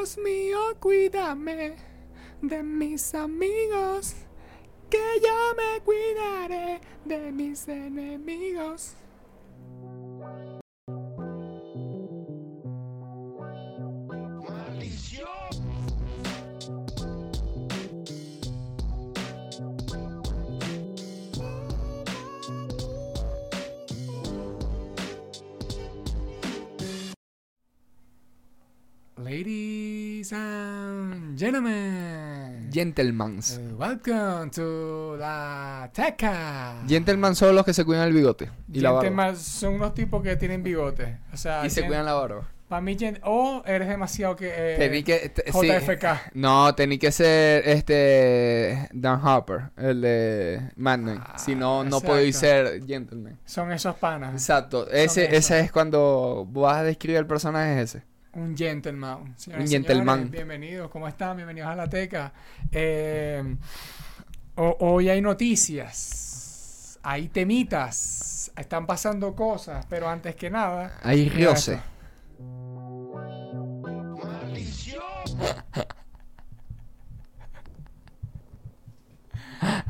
[0.00, 1.76] Dios mío, cuídame
[2.40, 4.14] de mis amigos,
[4.88, 8.94] que yo me cuidaré de mis enemigos.
[32.84, 33.58] Gentlemans.
[33.58, 36.76] uh, welcome to la Teca.
[36.88, 39.34] Gentleman son los que se cuidan el bigote y la barba.
[39.36, 41.18] Son unos tipos que tienen bigote.
[41.32, 42.48] O sea, Y se cuidan la barba.
[42.68, 44.48] Para mí, o eres demasiado que.
[44.56, 45.66] eh, Tení que, te- sí.
[45.68, 46.30] JFK.
[46.34, 51.18] No, tení que ser este Dan Harper, el de Madden.
[51.20, 52.06] Ah, si no, no exacto.
[52.06, 53.36] podéis ser gentleman.
[53.44, 54.32] Son esos panas.
[54.34, 54.88] Exacto.
[54.88, 58.09] Ese, ese es cuando vas a describir el personaje es ese.
[58.32, 59.34] Un gentleman.
[59.36, 60.14] Señoras Un gentleman.
[60.18, 61.36] señores, Bienvenidos, ¿cómo están?
[61.36, 62.32] Bienvenidos a la Teca.
[62.70, 63.56] Eh,
[64.54, 70.92] ho- hoy hay noticias, hay temitas, están pasando cosas, pero antes que nada.
[71.04, 71.80] Mira riose.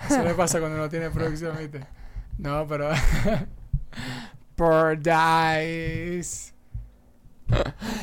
[0.09, 1.81] Eso le pasa cuando no tiene producción, ¿viste?
[2.39, 2.91] No, pero.
[4.57, 6.53] Paradise.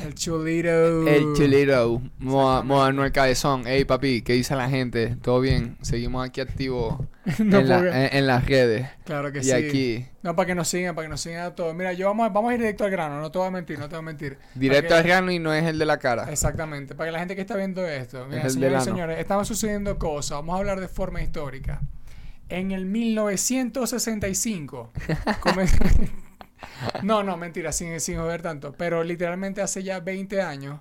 [0.06, 1.08] El chulito.
[1.08, 3.68] El chilero, Moa, Moa Anuel Cabezón.
[3.68, 5.16] Ey, papi, ¿qué dice la gente?
[5.22, 5.78] ¿Todo bien?
[5.82, 6.98] Seguimos aquí activos
[7.40, 8.88] No, en, la- porque- en- en las redes.
[9.06, 9.52] Claro que y sí.
[9.52, 11.74] aquí, No, para que nos sigan, para que nos sigan a todos.
[11.76, 13.78] Mira, yo vamos a, vamos a ir directo al grano, no te voy a mentir,
[13.80, 14.38] no te voy a mentir.
[14.56, 16.32] directo al grano y no es el de la cara.
[16.32, 19.46] Exactamente, para que la gente que está viendo esto, mira, el señoras y señores, estaban
[19.46, 21.82] sucediendo cosas, vamos a hablar de forma histórica.
[22.50, 24.92] En el 1965,
[25.42, 25.66] come-
[27.04, 30.80] no, no, mentira, sin, sin joder tanto, pero literalmente hace ya 20 años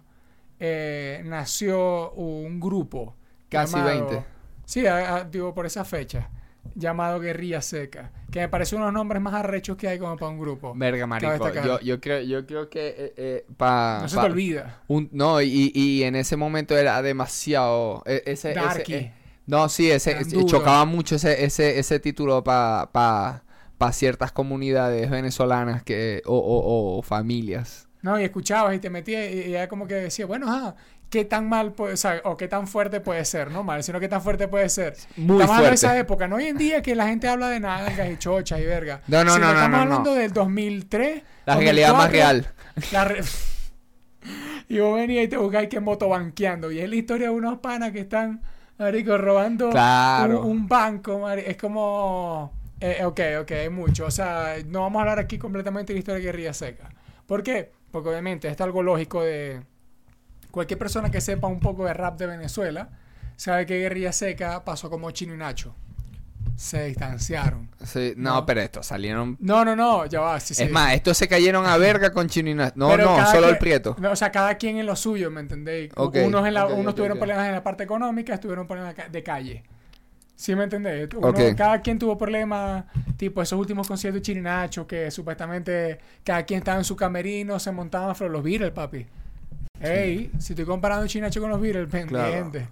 [0.61, 3.15] eh, nació un grupo.
[3.49, 4.25] Casi llamado- 20.
[4.65, 6.29] Sí, a- a- digo por esa fecha,
[6.75, 10.17] llamado Guerrilla Seca, que me parece uno de los nombres más arrechos que hay como
[10.17, 10.73] para un grupo.
[10.75, 11.53] Verga, marico.
[11.63, 14.83] Yo, yo creo, yo creo que eh, eh, pa, No se pa- te olvida.
[14.89, 18.03] un- no, y, y en ese momento era demasiado.
[18.07, 18.55] e- Ese,
[19.47, 23.45] no, sí, ese, chocaba mucho ese, ese, ese título para pa,
[23.79, 27.89] pa ciertas comunidades venezolanas que, o, o, o familias.
[28.03, 30.77] No, y escuchabas y te metías y, y era como que decía, bueno, ah,
[31.11, 33.51] ¿qué tan mal puede, o sea, o qué tan fuerte puede ser?
[33.51, 34.95] No mal, sino qué tan fuerte puede ser.
[35.17, 35.75] Muy estamos hablando de fuerte.
[35.75, 38.65] esa época, no hoy en día que la gente habla de nalgas y chochas y
[38.65, 39.01] verga.
[39.09, 40.17] No, no, Sino no, no, estamos no, hablando no.
[40.17, 41.23] del 2003.
[41.47, 42.47] La realidad más 2004, real.
[42.93, 43.21] la re-
[44.69, 46.71] y vos venías y te buscáis que motobanqueando.
[46.71, 48.41] Y es la historia de unos panas que están,
[48.79, 50.43] marico, robando Claro.
[50.43, 52.53] un, un banco, mari- Es como...
[52.81, 54.07] eh, ok, ok, hay mucho.
[54.07, 56.91] O sea, no vamos a hablar aquí completamente de la historia de Guerrilla Seca.
[57.27, 57.73] ¿Por qué?
[57.91, 59.63] Porque obviamente es algo lógico de...
[60.51, 62.89] Cualquier persona que sepa un poco de rap de Venezuela
[63.37, 65.75] sabe que Guerrilla Seca pasó como Chino y Nacho.
[66.57, 67.69] Se distanciaron.
[67.85, 68.47] Sí, no, No.
[68.47, 69.37] pero estos salieron.
[69.41, 70.41] No, no, no, ya va.
[70.41, 70.63] sí, sí.
[70.63, 72.75] Es más, estos se cayeron a verga con Chininas.
[72.77, 73.97] No, Pero no, cada solo que- el Prieto.
[73.99, 75.93] No, o sea, cada quien en lo suyo, ¿me entendéis?
[75.97, 78.67] U- Ok, unos en la, ok, unos ok, tuvieron problemas en la parte económica, estuvieron
[78.67, 79.65] problemas de calle.
[80.37, 81.09] ¿Sí me entendéis?
[81.17, 81.39] Uno- Ok.
[81.57, 82.85] Cada quien tuvo problemas,
[83.17, 87.73] tipo esos últimos conciertos de Chirinacho, que supuestamente cada quien estaba en su camerino, se
[87.73, 89.07] montaban pero los Beatles, papi.
[89.81, 92.69] Ey, si estoy comparando Chirinacho con los Beatles, pendiente.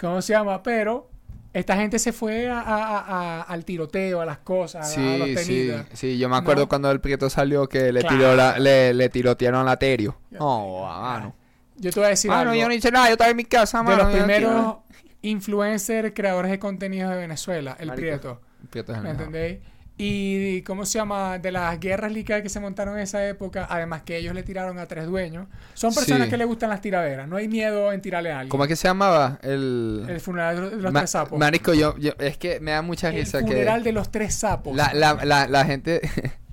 [0.00, 0.62] ¿Cómo se llama?
[0.62, 1.08] Pero
[1.52, 5.28] esta gente se fue a- a- a- al tiroteo, a las cosas, a- a los
[5.40, 6.68] Sí, sí, sí, yo me acuerdo No.
[6.68, 8.16] cuando el Prieto salió que le, Claro.
[8.16, 10.16] tiró la- le, le tirotearon la Terio.
[10.30, 11.34] Ya No, te- mano.
[11.80, 12.60] Yo te voy a decir Mano, algo.
[12.62, 13.96] yo no hice nada, yo estaba en mi casa, de mano.
[13.98, 14.76] los yo no primeros
[15.22, 19.26] influencers, creadores de contenido de Venezuela, el Marico, Prieto, El Prieto es el ¿me mejor.
[19.26, 19.58] entendéis?
[20.00, 24.02] Y cómo se llama, de las guerras licadas que se montaron en esa época, además
[24.02, 26.30] que ellos le tiraron a tres dueños, son personas Sí.
[26.30, 28.48] que le gustan las tiraderas, no hay miedo en tirarle a alguien.
[28.50, 29.40] ¿Cómo es que se llamaba?
[29.42, 30.06] El...
[30.08, 31.36] El funeral de los, Ma- tres sapos.
[31.36, 34.36] Marico, yo, yo- es que me da mucha el risa funeral que de los tres
[34.36, 34.76] sapos.
[34.76, 36.00] la, la, la, la gente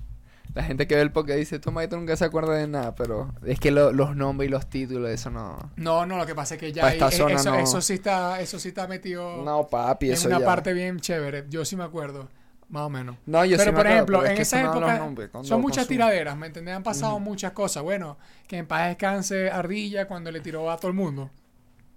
[0.56, 3.32] la gente que ve el podcast dice, toma, esto nunca se acuerda de nada, pero
[3.44, 5.70] es que lo- los nombres y los títulos, eso no...
[5.76, 7.58] No, no, lo que pasa es que ya ahí- esta eh, zona eso, no.
[7.58, 10.46] eso sí está, eso sí está metido No, papi, en eso una ya...
[10.46, 11.44] parte bien chévere.
[11.50, 12.28] Yo sí me acuerdo,
[12.70, 13.16] más o menos.
[13.26, 15.30] No, yo Pero sí me por acuerdo, ejemplo, pero es en que esa época nombres
[15.30, 15.86] son muchas consumo.
[15.88, 16.74] tiraderas, ¿me entiendes?
[16.74, 17.82] Han pasado muchas cosas.
[17.82, 18.16] Bueno,
[18.48, 21.30] que en paz descanse Ardilla cuando le tiró a todo el mundo.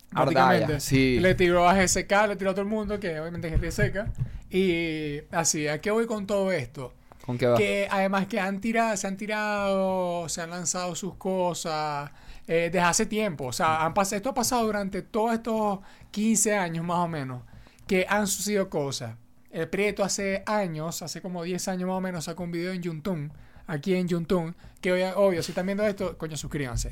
[0.10, 0.80] Prácticamente.
[0.80, 1.20] sí.
[1.20, 4.08] Le tiró a GSK, le tiró a todo el mundo, que obviamente es gente seca.
[4.50, 6.94] Y así, ¿a qué voy con todo esto?
[7.30, 7.56] ¿Con qué va?
[7.58, 12.10] Que además que han tirado, se han tirado, se han lanzado sus cosas
[12.48, 13.46] eh, desde hace tiempo.
[13.46, 15.78] O sea, han pas- esto ha pasado durante todos estos
[16.10, 17.44] 15 años más o menos,
[17.86, 19.16] que han sucedido cosas.
[19.52, 22.82] El Prieto hace años, hace como 10 años más o menos, sacó un video en
[22.82, 23.32] Yuntun,
[23.68, 26.90] aquí en Yuntun, que obvio, si están viendo esto, coño, suscríbanse.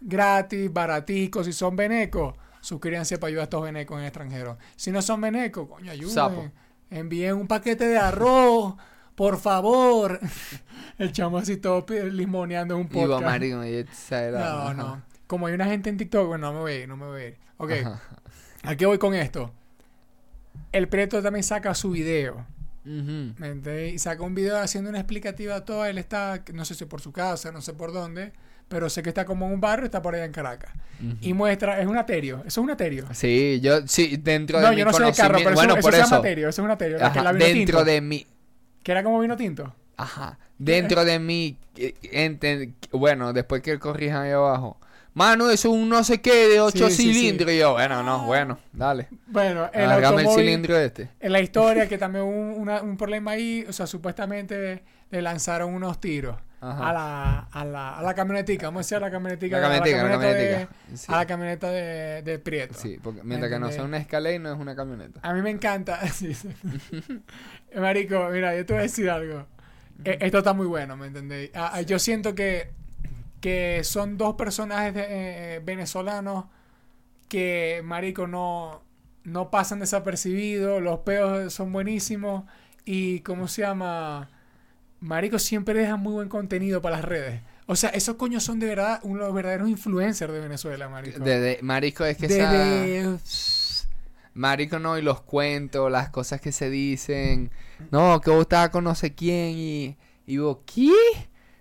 [0.00, 1.46] gratis, baraticos.
[1.46, 4.56] Si son venecos, suscríbanse para ayudar a estos venecos en el extranjero.
[4.76, 6.14] Si no son venecos, coño, ayuden.
[6.14, 6.48] Sapo.
[6.90, 8.74] Envíen un paquete de arroz,
[9.20, 10.18] por favor.
[10.98, 13.22] El chamo así todo limoneando un Iba podcast.
[13.22, 13.86] marico, y.
[14.32, 15.02] No, no.
[15.26, 17.20] Como hay una gente en TikTok, bueno, no me voy a ir, no me voy
[17.20, 17.36] a ir.
[17.58, 18.00] Ok, Ajá.
[18.62, 19.52] ¿a qué voy con esto?
[20.72, 22.46] El Preto también saca su video.
[22.86, 23.34] Ujú.
[23.36, 23.92] ¿Me entendés?
[23.92, 25.84] Y saca un video haciendo una explicativa a todo.
[25.84, 28.32] Él está, no sé si por su casa, no sé por dónde,
[28.68, 30.72] pero sé que está como en un barrio, está por allá en Caracas.
[31.20, 33.04] Y muestra, es un aterio, eso es un aterio.
[33.12, 35.82] Sí, yo, sí, dentro No, de yo mi no sé de carro, pero bueno, eso,
[35.82, 37.04] por eso llama eso, aterio, eso es un aterio.
[37.04, 38.26] ajá, dentro tinto, de mi,
[38.82, 39.74] Que era como vino tinto.
[39.96, 44.78] ajá, dentro de mi, eh, enten- bueno, después que él corrija ahí abajo,
[45.12, 47.14] mano, eso es un no sé qué de ocho Sí, sí, sí.
[47.14, 51.10] cilindros, y yo, bueno, no, bueno, dale, Bueno, el hágame el automóvil- cilindro este.
[51.20, 55.20] En la historia que también hubo un, una- un problema ahí, o sea, supuestamente le
[55.22, 59.10] lanzaron unos tiros a la, a la, a la camionetica, vamos a decir a la
[59.10, 60.68] camionetica, La a la camioneta de- camionetica.
[61.08, 62.74] A la camioneta de, de Prieto.
[62.78, 65.20] Sí, porque mientras que no sea una escalera no es una camioneta.
[65.22, 65.98] A mí me encanta.
[67.76, 69.46] Marico, mira, yo te voy a decir algo.
[70.04, 71.50] E- Esto está muy bueno, ¿me entendéis?
[71.54, 72.70] Ah, ah, yo siento que,
[73.40, 75.06] que son dos personajes de-
[75.56, 76.46] eh, venezolanos
[77.28, 78.82] que, Marico, no,
[79.24, 80.82] no pasan desapercibidos.
[80.82, 82.44] Los peos son buenísimos.
[82.84, 84.30] Y, ¿cómo se llama?
[85.00, 87.40] Marico siempre dejan muy buen contenido para las redes.
[87.66, 91.20] O sea, esos coños son de verdad uno de los verdaderos influencers de Venezuela, Marico.
[91.22, 92.38] De, de- marico, es que De-
[92.98, 93.18] esa...
[94.34, 97.50] Marico, no, y los cuentos, las cosas que se dicen.
[97.90, 99.96] No, que vos estabas con no sé quién y...
[100.26, 100.92] Y vos, ¿qué?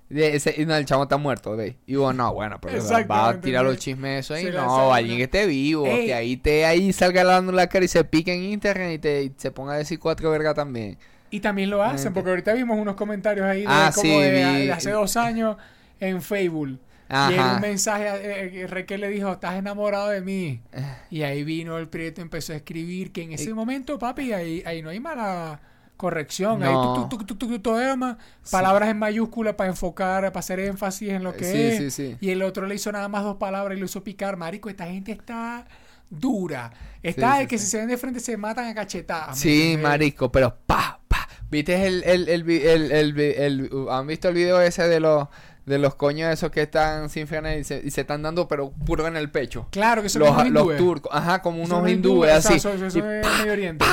[0.10, 1.76] De ese, y no, el chamo está muerto, de.
[1.88, 4.50] Y vos, no, bueno, pero va a tirar los chismes eso ahí.
[4.52, 6.08] No, alguien que esté vivo, Ey.
[6.08, 9.24] que ahí te ahí salga dando la cara y se pique en internet y te
[9.24, 10.98] y se ponga a decir cuatro vergas también.
[11.32, 14.32] Y también lo hacen, porque ahorita vimos unos comentarios ahí de, Ah, como sí, de,
[14.32, 15.58] vi- de hace dos años
[16.00, 16.80] en Facebook.
[17.10, 20.62] Y en un mensaje, eh, eh, Raquel le dijo, estás enamorado de mí.
[21.10, 24.82] Y ahí vino el Prieto, empezó a escribir que en ese momento, papi, ahí, ahí
[24.82, 25.60] no hay mala
[25.98, 26.62] corrección.
[26.64, 27.08] Ahí No.
[27.10, 28.18] tú, tú, tú, tú, tú, es más
[28.52, 31.78] palabras en mayúscula para enfocar, para hacer énfasis en lo que Sí, es.
[31.78, 32.18] sí, sí.
[32.22, 34.38] Y el otro le hizo nada más dos palabras y lo hizo picar.
[34.38, 35.66] Marico, esta gente está
[36.10, 36.72] dura.
[37.04, 37.66] Está Sí, de sí, que sí.
[37.66, 39.36] si se ven de frente se matan a cachetadas.
[39.36, 41.28] ¿me Sí, marico, pero pa, pa.
[41.52, 45.28] ¿Viste el, el, el, el, uh, ¿Han visto el video ese de los
[45.70, 48.72] de los coños esos que están sin frenar y se, y se están dando pero
[48.72, 49.68] puro en el pecho?
[49.72, 50.78] Claro que son Los, los hindúes.
[50.78, 52.60] turcos, ajá, como unos hindúes así.
[52.60, 53.86] son y, pa, Oriente.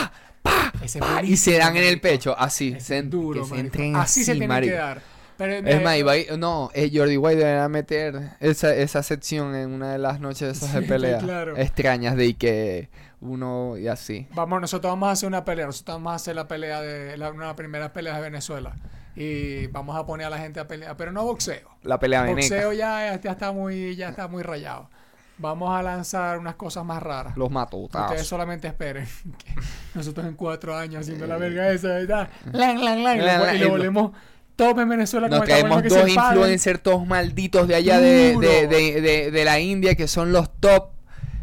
[0.82, 3.66] Ese y se dan en el pecho, así, se, duro, que se marico.
[3.66, 4.72] entren Así se tienen marico.
[4.74, 5.00] que dar.
[5.36, 9.70] Pero, Es eh, más, Ibai- no, eh, Jordi White debería meter esa, esa sección en
[9.70, 11.56] una de las noches de esas de Sí, pelea claro.
[11.58, 12.88] extrañas de que
[13.20, 14.26] uno y así.
[14.34, 15.66] Vamos, nosotros vamos a hacer una pelea.
[15.66, 18.76] Nosotros vamos a hacer la pelea de la, una de las primeras peleas de Venezuela.
[19.16, 20.96] Y vamos a poner a la gente a pelear.
[20.96, 21.68] Pero no boxeo.
[21.82, 22.40] La pelea veneca.
[22.54, 24.90] Boxeo ya, ya está muy, ya está muy rayado.
[25.38, 27.36] Vamos a lanzar unas cosas más raras.
[27.36, 29.06] Los mato, Ustedes solamente esperen.
[29.38, 29.54] que
[29.94, 32.28] nosotros en cuatro años haciendo la verga esa, ¿verdad?
[32.52, 34.12] Lang, lang, lang, y Lang, lo- lang, y y lo lo- volvemos
[34.56, 39.30] top en Venezuela Nos traemos dos influencers todos malditos de allá de, de, de, de,
[39.30, 40.95] de la India que son los top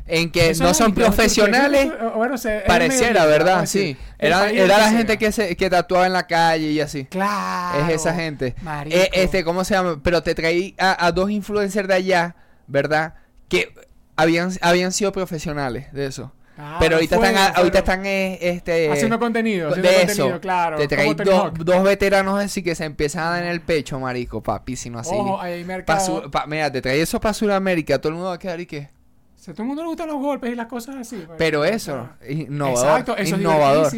[0.06, 1.92] en que Eso no son profesionales.
[2.16, 3.66] bueno, se- Pareciera, ¿verdad?
[3.66, 3.96] Sí.
[4.20, 7.06] Era, era la gente que se que tatuaba en la calle y así.
[7.06, 7.88] Claro.
[7.88, 8.56] Es esa gente.
[8.86, 10.00] Eh, este, ¿cómo se llama?
[10.04, 12.36] Pero te traí a, a dos influencers de allá,
[12.68, 13.16] ¿verdad?
[13.50, 13.74] Que
[14.16, 16.34] habían, habían sido profesionales de eso.
[16.56, 20.40] Ah, pero ahorita están, ahorita están eh, este, haciendo contenido, haciendo de contenido, eso.
[20.40, 20.78] claro.
[20.78, 24.76] Te traí dos- veteranos así que se empiezan a dar en el pecho, marico, papi,
[24.76, 25.10] sino así.
[25.16, 26.22] Ojo, ahí hay Pa' mercado.
[26.24, 28.68] su- pa- mira, te traí eso para Sudamérica, todo el mundo va a quedar y
[28.68, 28.90] qué.
[29.44, 31.18] Si a todo el mundo le gustan los golpes y las cosas así.
[31.28, 32.88] pues, Pero eso, innovador.
[32.88, 33.88] Exacto, eso innovador.
[33.88, 33.94] es.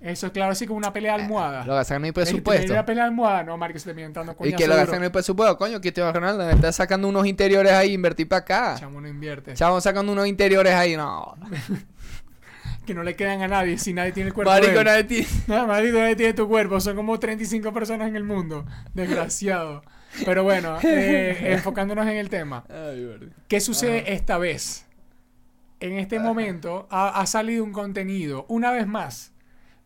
[0.00, 1.66] Eso es claro, así como una pelea de almohada.
[1.66, 2.72] Lo gastan en el Ey, ¿te presupuesto.
[2.72, 4.96] Una pelea de almohada, no, marico, se te viene entrando Y coñazo que lo gastan
[4.96, 8.76] en el presupuesto, coño, va Ronaldo, me está sacando unos interiores ahí, invertir para acá.
[8.80, 9.52] Chamo no invierte.
[9.52, 11.34] Chavos sacando unos interiores ahí, no.
[12.86, 14.50] Que no le quedan a nadie si nadie tiene el cuerpo.
[14.50, 14.84] de Marico, él.
[14.86, 16.80] nadie tiene- No, marico, nadie tiene tu cuerpo.
[16.80, 18.64] Son como 35 personas en el mundo.
[18.94, 19.82] Desgraciado.
[20.24, 22.64] Pero bueno, eh, enfocándonos en el tema.
[23.48, 24.86] ¿Qué sucede esta vez?
[25.80, 29.32] En este momento ha, ha salido un contenido, una vez más,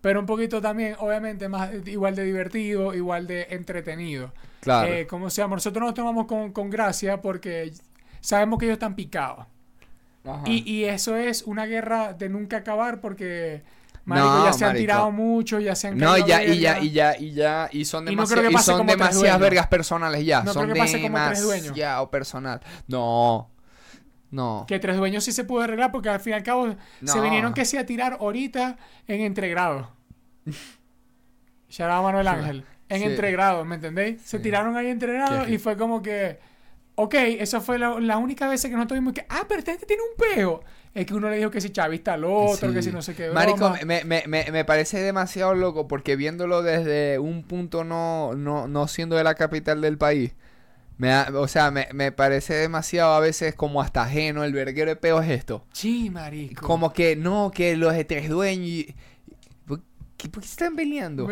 [0.00, 4.32] pero un poquito también, obviamente, más igual de divertido, igual de entretenido.
[4.60, 4.92] Claro.
[4.92, 7.72] Eh, como se llama, nosotros nos tomamos con, con gracia porque
[8.20, 9.46] sabemos que ellos están picados.
[10.24, 10.42] Ajá.
[10.46, 13.62] Y, y eso es una guerra de nunca acabar porque,
[14.08, 14.80] marico, No, ya se han marico.
[14.82, 18.08] tirado mucho, ya se han No, ya, y ya, y ya, y ya, y son
[18.10, 21.18] Y no que y son demasiadas vergas personales ya, No son creo que pase como
[21.26, 21.64] tres dueños.
[21.64, 22.60] demasiado personal.
[22.86, 23.50] No,
[24.30, 24.64] no.
[24.66, 26.74] Que tres dueños sí se pudo arreglar porque al fin y al cabo
[27.04, 29.90] se vinieron que sea a tirar ahorita en entregrado.
[31.78, 32.64] Era Manuel Ángel.
[32.88, 33.04] En Sí.
[33.04, 34.22] entregrado, ¿me entendéis?
[34.22, 34.42] Se Sí.
[34.42, 36.40] tiraron ahí entregrado y fue como que
[36.94, 40.02] ok, esa fue la, la única vez que nosotros vimos que, ah, pero este tiene
[40.02, 40.64] un peo.
[40.94, 42.94] Es que uno le dijo que si chavista al otro, que si Sí.
[42.94, 43.30] no sé qué.
[43.30, 48.66] Marico, me, me, me, me parece demasiado loco porque viéndolo desde un punto no, no,
[48.68, 50.32] no siendo de la capital del país,
[50.96, 54.90] me da- o sea, me, me parece demasiado a veces como hasta ajeno el verguero
[54.90, 55.64] de peo es esto.
[55.72, 56.66] Sí, marico.
[56.66, 58.94] Como que no, que los de tres dueños y...
[59.66, 59.82] ¿Por
[60.16, 61.28] qué, por qué se están peleando?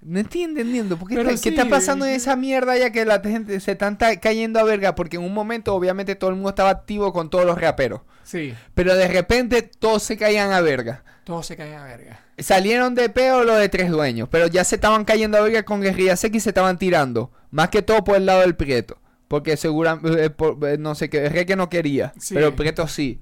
[0.00, 0.96] No estoy entendiendo.
[0.96, 3.20] ¿Por qué, Pero está, qué está sí, pasando en yo- esa mierda ya que la
[3.20, 4.94] gente se están cayendo a verga?
[4.94, 8.02] Porque en un momento obviamente todo el mundo estaba activo con todos los raperos.
[8.22, 11.02] Sí, Pero de repente todos se caían a verga.
[11.24, 12.20] todos se caen a verga.
[12.38, 15.80] Salieron de peo los de tres dueños, pero ya se estaban cayendo a verga con
[15.80, 17.32] Guerrilla Seca y se estaban tirando.
[17.50, 18.98] Más que todo por el lado del Prieto.
[19.26, 20.32] Porque seguramente,
[20.78, 22.34] no sé qué, Reque no quería, Sí.
[22.34, 23.20] pero el Prieto sí.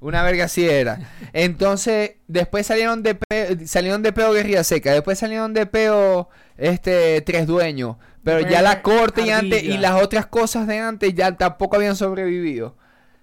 [0.00, 1.00] Una verga así era.
[1.32, 7.20] Entonces, después salieron de peo, salieron de peo Guerrilla Seca, después salieron de peo este
[7.22, 7.96] tres dueños.
[8.22, 11.96] Pero ya la corte y antes y las otras cosas de antes ya tampoco habían
[11.96, 12.76] sobrevivido.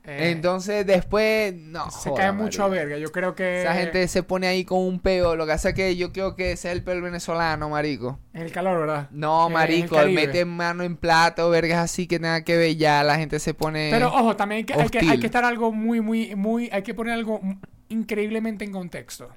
[0.07, 2.97] Eh, Entonces después no se joda, cae mucho a verga.
[2.97, 3.61] Yo creo que.
[3.61, 5.35] Esa gente se pone ahí con un peo.
[5.35, 8.19] Lo que hace es que yo creo que ese es el peo venezolano, marico.
[8.33, 9.09] Es el calor, ¿verdad?
[9.11, 10.27] No, Eh, marico, en Caribe.
[10.27, 13.03] mete mano en plato, vergas así que nada que ver ya.
[13.03, 13.89] La gente se pone.
[13.91, 16.69] Pero ojo, también hay que, hay, que, hay que estar algo muy, muy, muy.
[16.71, 17.41] Hay que poner algo
[17.89, 19.29] increíblemente en contexto.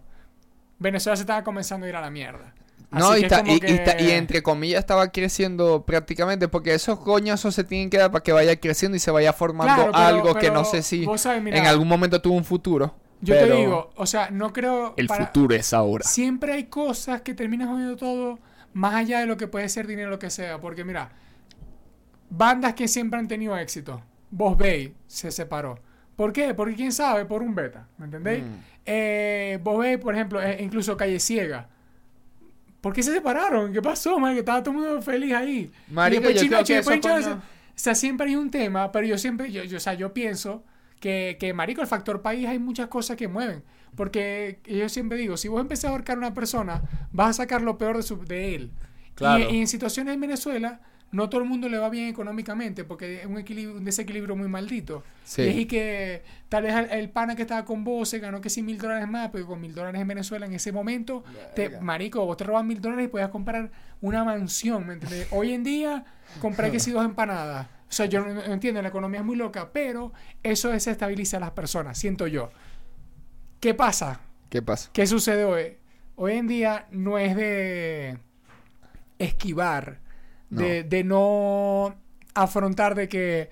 [0.79, 2.55] Venezuela se estaba comenzando a ir a la mierda.
[2.90, 5.85] No, Así y, que está- como y, y que- está- y entre comillas estaba creciendo
[5.85, 6.49] prácticamente.
[6.49, 9.75] Porque esos coñazos se tienen que dar para que vaya creciendo y se vaya formando
[9.75, 12.45] Claro, pero- algo que no sé si vos sabes, mira, en algún momento tuvo un
[12.45, 12.95] futuro.
[13.21, 14.95] Yo pero te digo, o sea, no creo.
[14.97, 16.04] El para- futuro es ahora.
[16.04, 18.38] Siempre hay cosas que terminan jodiendo todo,
[18.73, 20.61] más allá de lo que puede ser dinero, lo que sea.
[20.61, 21.11] Porque mira,
[22.30, 24.02] bandas que siempre han tenido éxito.
[24.30, 25.78] Vos Bay se separó.
[26.16, 26.52] ¿Por qué?
[26.54, 27.88] Porque quién sabe, por un beta.
[27.99, 28.45] ¿Me entendéis?
[28.45, 28.57] Mm.
[28.87, 31.68] Eh, Vos Bay, por ejemplo, eh, incluso Calle Ciega.
[32.80, 33.73] ¿Por qué se separaron?
[33.73, 34.35] ¿Qué pasó, man?
[34.35, 35.70] Que estaba todo el mundo feliz ahí.
[35.90, 39.06] Marico, Y después yo creo que eso, coño- O sea, siempre hay un tema, pero
[39.06, 40.64] yo siempre, yo, yo- o sea, yo pienso
[41.00, 43.62] que, que, marico, el factor país hay muchas cosas que mueven.
[43.97, 46.82] Porque yo siempre digo, si vos empezás a ahorcar a una persona,
[47.12, 48.70] vas a sacar lo peor de, su, de él.
[49.14, 49.50] Claro.
[49.50, 50.80] Y, y en situaciones en Venezuela,
[51.11, 54.49] no todo el mundo le va bien económicamente, porque es un, equilibrio, un desequilibrio muy
[54.49, 55.03] maldito.
[55.25, 55.43] Sí.
[55.43, 58.50] Y es y que tal vez el, pana que estaba con vos se ganó que
[58.50, 61.25] sí mil dólares más, pero con mil dólares en Venezuela en ese momento,
[61.55, 65.29] te, marico, vos te robas mil dólares y podías comprar una mansión, ¿me entiendes?
[65.33, 66.05] Hoy en día,
[66.41, 67.67] compré que sí dos empanadas.
[67.88, 70.12] O sea, yo no, no entiendo, la economía es muy loca, pero
[70.43, 72.50] eso desestabiliza a las personas, siento yo.
[73.61, 74.21] ¿Qué pasa?
[74.50, 74.91] ¿Qué pasa?
[74.93, 75.79] ¿Qué sucede hoy?
[76.17, 78.19] Hoy en día no es de
[79.19, 80.00] esquivar,
[80.50, 81.95] De, de no
[82.35, 83.50] afrontar de que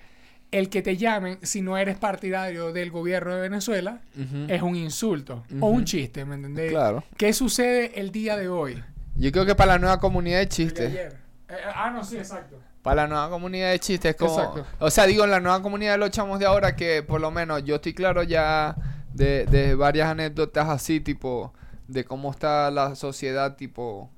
[0.51, 4.01] el que te llamen, si no eres partidario del gobierno de Venezuela,
[4.47, 6.71] es un insulto o un chiste, ¿me entendés?
[6.71, 7.03] Claro.
[7.17, 8.81] ¿Qué sucede el día de hoy?
[9.15, 10.91] Yo creo que para la nueva comunidad de chistes.
[10.91, 11.17] ayer.
[11.49, 12.59] Eh, ah, no, sí, exacto.
[12.81, 14.37] Para la nueva comunidad de chistes, como.
[14.37, 14.65] Exacto.
[14.79, 17.31] O sea, digo, en la nueva comunidad de los chamos de ahora, que por lo
[17.31, 18.75] menos yo estoy claro ya
[19.13, 21.53] de, de varias anécdotas así, tipo,
[21.87, 24.11] de cómo está la sociedad, tipo.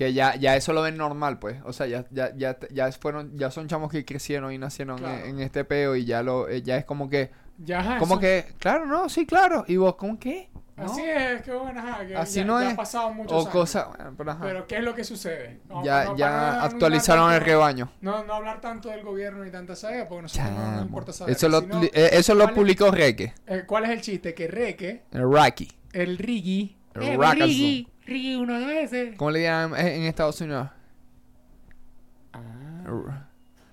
[0.00, 1.58] Que ya, ya eso lo ven normal, pues.
[1.66, 5.26] O sea, ya, ya, ya, ya fueron, ya son chamos que crecieron y nacieron Claro.
[5.26, 8.14] en, en este peo y ya lo, eh, ya es como que, Ya, ajá, como
[8.14, 9.66] eso- que, claro, no, sí, claro.
[9.68, 10.48] Y vos, ¿cómo qué?
[10.78, 10.84] ¿No?
[10.86, 12.72] Así es, que bueno, ajá, que Así ya, no ya es.
[12.72, 13.48] ha pasado muchos O años.
[13.50, 14.40] cosas, bueno, pero ajá.
[14.42, 15.60] Pero ¿qué es lo que sucede?
[15.68, 17.92] No, ya, no, ya actualizaron el rebaño.
[18.00, 21.36] No, no hablar tanto del gobierno ni tanta saga, porque nosotros no, importa saber.
[21.36, 24.32] Eso lo, sino, eh, eso lo ¿cuál es- publicó Reque, eh, ¿Cuál es el chiste?
[24.32, 25.70] Que Reque, el Rocky.
[25.92, 27.20] el Rigi, El.
[27.20, 29.14] Rigi, Uno de.
[29.16, 30.68] ¿Cómo le llaman en Estados Unidos?
[32.32, 33.26] Ah,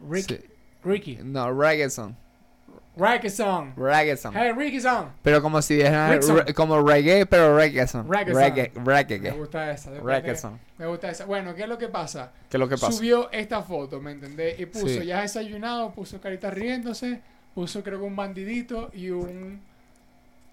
[0.10, 0.42] Ricky, sí.
[0.84, 2.16] Ricky, No, reggaeton.
[3.30, 3.74] Song.
[3.78, 4.34] Reggaeton.
[4.36, 5.08] Hey, Song.
[5.24, 8.08] Pero como si re- como reggae, pero reggaeton.
[8.12, 8.36] Reggaeton.
[8.42, 9.32] Reggae, Me reggae.
[9.32, 9.92] gusta esa.
[10.02, 10.60] Reggaeton.
[10.78, 11.26] Me gusta esa.
[11.26, 12.32] Bueno, ¿qué es lo que pasa?
[12.50, 12.92] ¿Qué es lo que pasa?
[12.92, 14.60] Subió esta foto, ¿me entendés?
[14.60, 15.06] Y puso Sí.
[15.06, 17.22] ya desayunado, puso caritas riéndose,
[17.54, 19.62] puso creo que un bandidito y un...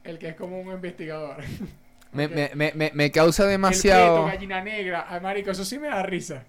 [0.05, 1.37] El que es como un investigador.
[2.15, 4.27] Me, me, me, me, causa El demasiado.
[4.27, 5.07] gallina negra.
[5.09, 6.45] Ay, marico, eso sí me da risa.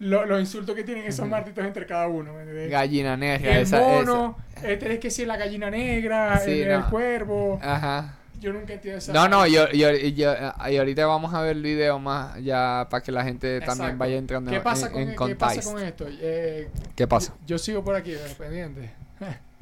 [0.00, 2.32] Lo- los insultos que tienen esos martitos entre cada uno.
[2.70, 3.56] Gallina negra.
[3.56, 7.58] el Esa, mono, este es que si es la gallina negra, Sí, el, cuervo.
[7.60, 7.74] esa.
[7.76, 8.14] Ajá.
[8.40, 9.12] Yo nunca entiendo esa.
[9.12, 10.34] No, no, yo, yo, yo,
[10.68, 14.16] y ahorita vamos a ver el video más ya para que la gente también vaya
[14.16, 16.06] entrando ¿Qué pasa, en, con, en ¿qué pasa con esto?
[16.10, 17.32] Eh, ¿Qué pasa?
[17.46, 18.90] Yo sigo por aquí, eh, pendiente.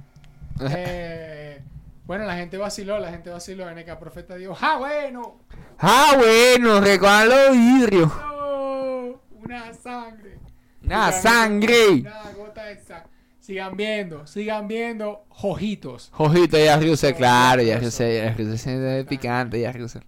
[0.60, 1.60] Eh,
[2.04, 3.70] bueno, la gente vaciló, la gente vaciló.
[3.70, 5.40] NK Profeta dijo, ¡ah, bueno!
[5.78, 8.12] Ah, bueno, recuerdan los vidrios.
[8.16, 9.20] ¡No!
[9.44, 10.38] Una sangre.
[10.84, 11.88] Una Sigan- sangre.
[12.00, 13.10] Una gota de sangre.
[13.40, 15.24] Sigan viendo, sigan viendo.
[15.28, 16.10] Jojitos.
[16.12, 20.02] Jojito, ya Russell, claro, ya Russell, ya Russell se ve picante, ya Russell.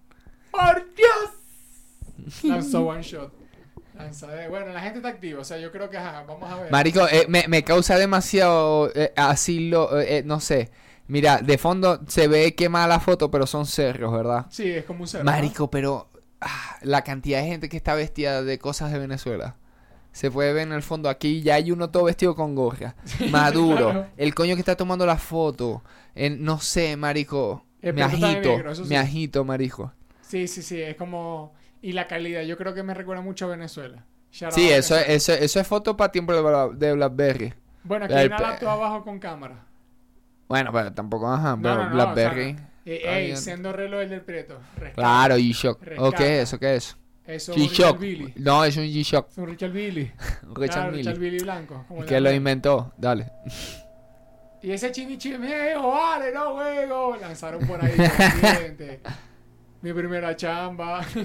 [0.51, 2.43] ¡Por Dios!
[2.43, 3.33] Lanzó one shot.
[4.49, 6.71] Bueno, la gente está activa, o sea, yo creo que, ajá, vamos a ver.
[6.71, 10.69] Marico, eh, me, me causa demasiado eh, así lo, eh, eh, no sé.
[11.07, 14.47] Mira, de fondo se ve quemada la foto, pero son cerros, ¿verdad?
[14.49, 15.23] Sí, es como un cerro.
[15.23, 16.09] Marico, pero
[16.41, 19.55] ah, la cantidad de gente que está vestida de cosas de Venezuela.
[20.11, 22.95] Se puede ver en el fondo aquí, ya hay uno todo vestido con gorra.
[23.31, 23.91] Maduro.
[23.91, 24.07] claro.
[24.17, 25.83] El coño que está tomando la foto.
[26.15, 27.65] En, no sé, marico.
[27.81, 28.25] El me agito.
[28.49, 28.83] negro, sí.
[28.85, 29.91] Me agito, marico.
[30.21, 31.53] Sí, sí, sí, es como...
[31.81, 34.05] Y la calidad, yo creo que me recuerda mucho a Venezuela.
[34.31, 35.03] Shout Sí, eso, Venezuela.
[35.15, 37.53] eso, eso es foto para tiempo de, Bla- de Blackberry.
[37.83, 39.65] Bueno, aquí hay una laptop abajo con cámara.
[40.47, 42.51] Bueno, pero tampoco, ajá, pero no, no, Blackberry.
[42.51, 43.37] o sea, eh, ey, bien.
[43.37, 44.59] siendo reloj el del Prieto.
[44.75, 44.93] Rescata.
[44.95, 45.79] Claro, G-Shock.
[45.97, 46.59] ¿O qué es eso?
[46.59, 46.97] ¿Qué es?
[47.25, 47.99] Eso es un G-Shock.
[47.99, 48.33] Billy.
[48.37, 49.29] No, es un G-Shock.
[49.31, 50.11] Es un Richard Billy.
[50.53, 50.97] Richard Claro, Mille.
[51.03, 51.85] Richard Billy blanco.
[52.07, 52.93] Que lo inventó.
[52.97, 53.31] Dale.
[54.61, 57.15] Y ese chimichi me dijo, vale, no juego.
[57.17, 57.93] Lanzaron por ahí.
[59.81, 61.05] Mi primera chamba.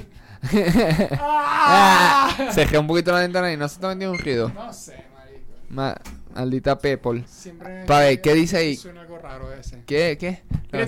[1.18, 2.34] Ah,
[2.78, 4.48] un poquito la ventana y no se está metiendo un ruido.
[4.54, 5.52] No sé, marico.
[5.68, 5.96] Ma-
[6.34, 7.24] maldita Pepol.
[7.26, 8.76] Siempre Pa' ver, ¿qué dice ahí?
[8.76, 9.82] Suena algo raro ese.
[9.86, 10.16] ¿Qué?
[10.18, 10.42] ¿Qué?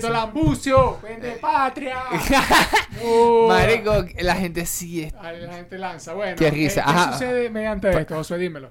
[0.09, 1.97] Lambucio, vende patria.
[3.03, 6.13] Uh, Marico, la gente sí es- a La gente lanza.
[6.13, 6.81] Bueno, Qué risa.
[6.81, 7.13] eh, ¿qué Ajá.
[7.13, 8.15] sucede mediante esto?
[8.15, 8.69] Josué, dímelo.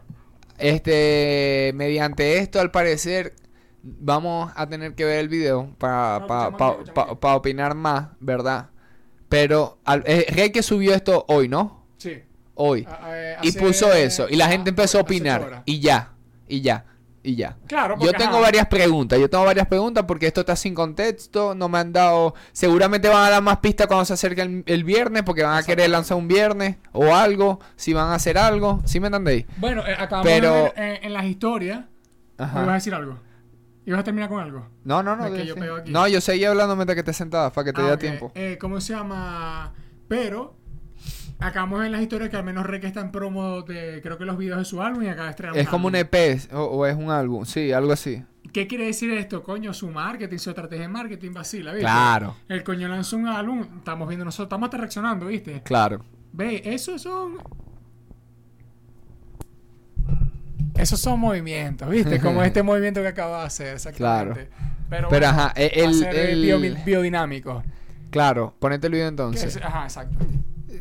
[0.59, 3.35] Este, mediante esto, al parecer,
[3.83, 8.09] vamos a tener que ver el video para No, pa, pa- pa- pa opinar más,
[8.21, 8.71] ¿verdad?
[9.29, 11.85] Pero al, eh, Rey que subió esto hoy, ¿no?
[11.99, 12.23] Sí.
[12.55, 12.87] Hoy.
[12.89, 14.29] A- a- y puso eso.
[14.29, 15.63] Y la ah, gente empezó a opinar.
[15.67, 16.12] Y ya.
[16.53, 16.85] Y ya.
[17.25, 17.57] Y ya.
[17.69, 21.55] Claro, Yo tengo ajá, varias preguntas, yo tengo varias preguntas porque esto está sin contexto,
[21.55, 24.83] no me han dado, seguramente van a dar más pistas cuando se acerque el, el
[24.83, 28.83] viernes porque van a querer lanzar un viernes o algo, si van a hacer algo,
[28.87, 29.47] ¿sí me entendéis?
[29.59, 31.79] Bueno, eh, acabamos Pero- de ver en, en las historias.
[32.39, 32.73] ¿Me ibas a Ajá.
[32.75, 33.19] decir algo?
[33.87, 34.69] ¿Ibas a terminar con algo?
[34.83, 35.27] No, no, no.
[35.27, 35.61] Es que de- yo sí.
[35.61, 35.93] pego aquí.
[35.93, 38.01] No, yo seguía hablando mientras que te sentabas para que te Ah, diera ok.
[38.01, 38.33] tiempo.
[38.35, 39.73] Eh, ¿Cómo se llama?
[40.09, 40.57] Pero
[41.43, 44.37] acabamos en las historias que al menos Rey está en promo de creo que los
[44.39, 45.95] videos de su álbum y acaba de estrenar Es como un.
[45.97, 46.15] EP
[46.53, 48.23] o, o es un álbum, sí, algo así.
[48.53, 49.43] ¿Qué quiere decir esto?
[49.43, 51.85] Coño, su marketing, su estrategia de marketing vacila, ¿viste?
[51.87, 55.63] Claro, El coño lanzó un álbum, estamos viendo nosotros, estamos hasta reaccionando, ¿viste?
[55.63, 56.05] claro.
[56.35, 57.35] Ve, esos son.
[60.75, 62.19] Esos son movimientos, ¿viste?
[62.21, 64.49] Como este movimiento que acaba de hacer, exactamente.
[64.89, 67.63] Pero, Pero bueno, ajá, e- va a el, ser, eh, el- bio- biodinámico.
[68.11, 69.57] claro, ponete el video ¿Qué entonces.
[69.57, 69.63] es?
[69.63, 70.17] Ajá, exacto.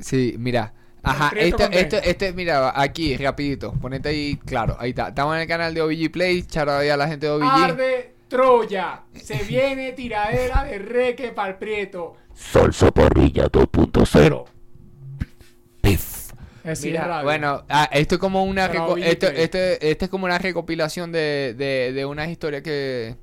[0.01, 0.73] Sí, mira.
[1.03, 2.09] Ajá, esto, esto, D.
[2.09, 3.73] este, mira, aquí, rapidito.
[3.73, 5.07] Ponete ahí, claro, ahí está.
[5.07, 7.43] Estamos en el canal de OBG Play, charo ahí a la gente de OBG.
[7.43, 9.03] Arde Troya.
[9.15, 12.17] Se viene tiradera de reque pa'l prieto.
[12.35, 14.45] Salsa Parrilla 2.0.
[15.81, 16.31] Pif.
[16.63, 21.11] Es Mira, bueno, ah, esto es como una esto, este, este es como una recopilación
[21.11, 23.15] de, de, de unas historias que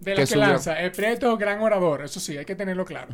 [0.00, 0.46] de que las que subió.
[0.48, 0.80] lanza.
[0.80, 2.02] El prieto, gran orador.
[2.02, 3.08] Eso sí, hay que tenerlo claro.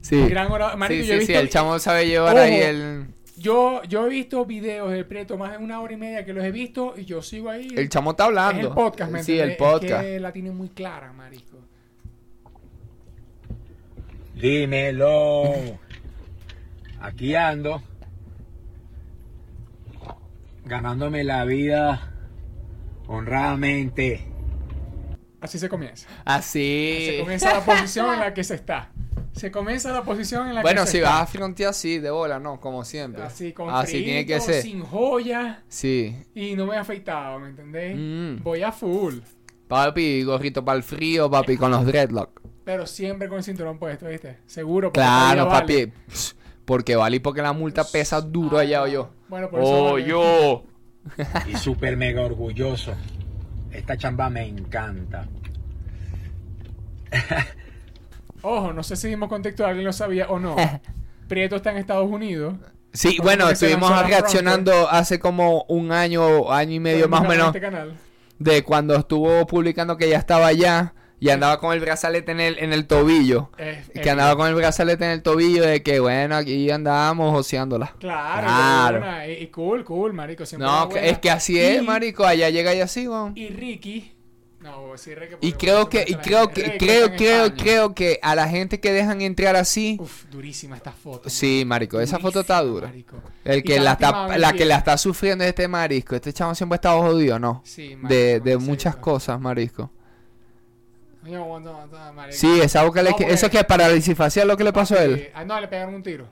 [0.00, 0.76] Sí, Gran orador.
[0.76, 2.44] Marico, sí, yo he sí, el chamo sabe llevar Ojo.
[2.44, 3.06] ahí el
[3.36, 6.44] Yo, yo he visto videos del prieto más de una hora y media que los
[6.44, 7.68] he visto y yo sigo ahí.
[7.76, 8.60] el chamo está hablando.
[8.60, 10.04] Es el podcast, ¿me Sí, el podcast.
[10.04, 11.58] Es que la tiene muy clara, marico.
[14.34, 15.42] Dímelo.
[17.00, 17.82] Aquí ando.
[20.64, 22.12] Ganándome la vida
[23.06, 24.26] honradamente.
[25.40, 26.08] Así se comienza.
[26.24, 27.06] Así.
[27.06, 28.90] Se comienza la posición en la que se está.
[29.32, 32.10] Se comienza la posición en la Bueno, que se si vas a frontear así, de
[32.10, 33.22] bola, no, como siempre.
[33.22, 34.62] Así, con Así tiene que frito, ser.
[34.62, 36.16] sin joyas Sí.
[36.34, 37.96] y no me he afeitado, ¿me entendés?
[37.96, 38.42] Mm.
[38.42, 39.16] Voy a full,
[39.68, 42.40] Papi, gorrito para el frío, papi, con los dreadlock.
[42.64, 44.38] pero siempre con el cinturón puesto, ¿viste?
[44.46, 44.90] Seguro.
[44.92, 45.86] Claro, papi.
[45.86, 45.92] vale.
[46.64, 49.10] Porque vale y porque la multa pesa duro allá o yo.
[49.28, 50.06] Bueno, por eso Oh, vale.
[50.06, 50.64] yo.
[51.50, 52.92] Y súper mega orgulloso.
[53.70, 55.26] Esta chamba me encanta.
[58.42, 60.56] Ojo, no sé si dimos contexto, alguien lo sabía o no.
[61.28, 62.54] Prieto está en Estados Unidos.
[62.92, 67.28] Sí, ¿Cómo bueno, estuvimos reaccionando hace como un año, año y medio más o en
[67.30, 67.94] menos, Este canal.
[68.38, 72.58] de cuando estuvo publicando que ya estaba allá y andaba con el brazalete en el,
[72.58, 73.50] en el tobillo.
[73.58, 77.32] Es- Que es- andaba con el brazalete en el tobillo de que, bueno, aquí andábamos
[77.32, 77.94] joseándola.
[77.98, 79.28] Claro, Claro.
[79.28, 80.46] y, y cool, cool, marico.
[80.46, 82.24] siempre No, es que así es, marico.
[82.24, 83.32] Allá llega y así, weón.
[83.36, 84.14] Y Ricky.
[84.60, 85.36] No, sí, Ricky.
[85.40, 88.80] Y creo que, y creo está que, creo, está creo, creo que a la gente
[88.80, 91.30] que dejan entrar así, Uf, durísima esta foto.
[91.30, 92.88] sí, marico, esa foto está dura.
[92.88, 93.22] marico.
[93.44, 96.16] El que la está, la que la está sufriendo es este marisco.
[96.16, 97.62] Este chamo siempre ha estado jodido, ¿no?
[97.64, 98.60] Sí, De, marico, de pobrecito.
[98.60, 99.90] muchas cosas, marisco.
[101.22, 102.32] Marico.
[102.32, 104.94] Sí, esa boca le, No, porque- eso es que parálisis facial lo que le pasó
[104.96, 105.30] a él.
[105.34, 106.26] Ah, no, le pegaron un tiro.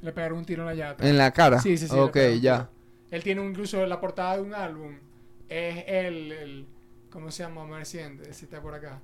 [0.00, 1.08] Le pegaron un tiro en la llanta.
[1.08, 1.60] En la cara.
[1.60, 1.94] Sí, sí, sí.
[1.94, 2.68] le Ok, ya.
[3.10, 4.94] Él tiene incluso la portada de un álbum.
[5.48, 6.66] Es el, el
[7.10, 7.64] ¿cómo se llama?
[7.64, 9.00] Ver si, está por acá.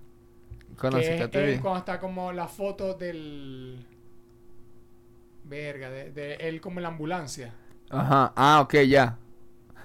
[0.78, 3.84] Conociste que es cuando está como la foto del
[5.44, 7.52] Verga, de, de él como en la ambulancia.
[7.90, 8.32] Ajá.
[8.34, 9.16] Ah, ok, ya.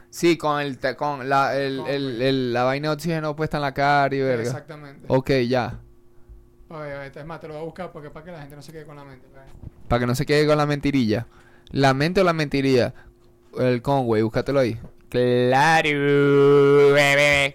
[0.10, 3.62] Sí, con el con la el, Con, el- el- la vaina de oxígeno puesta en
[3.62, 4.44] la cara y verga.
[4.44, 5.06] Exactamente.
[5.08, 5.80] Ok, ya.
[6.70, 8.62] Oye, oye, es más, te lo voy a buscar porque para que la gente no
[8.62, 9.28] se quede con la mente.
[9.88, 11.28] Para que no se quede con la mentirilla.
[11.72, 12.94] ¿La mente o la mentirilla?
[13.58, 14.80] El Conway, búscatelo ahí.
[15.10, 15.90] Claro,
[16.94, 17.51] bebé.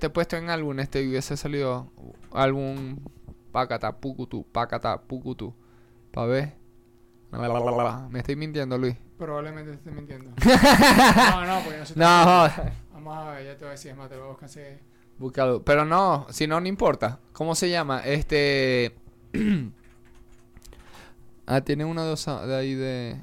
[0.00, 1.92] Hubiese puesto en álbum este hubiese salido
[2.32, 2.96] álbum
[3.52, 5.52] Pacata, Pucutu, Pacata, Pucutu.
[6.10, 6.54] Pa' ver.
[8.10, 8.96] Me estoy mintiendo, Luis.
[9.18, 10.30] Probablemente te esté mintiendo.
[10.42, 12.72] no, no, no te No, joda.
[12.94, 14.48] Vamos a ver, ya te voy a decir, es más, te lo voy a buscar
[14.48, 14.60] así.
[15.18, 15.62] Búscalo.
[15.64, 17.18] Pero no, si no, no importa.
[17.34, 18.00] ¿Cómo se llama?
[18.00, 18.94] Este.
[21.46, 23.22] ah, tiene uno de, de ahí de.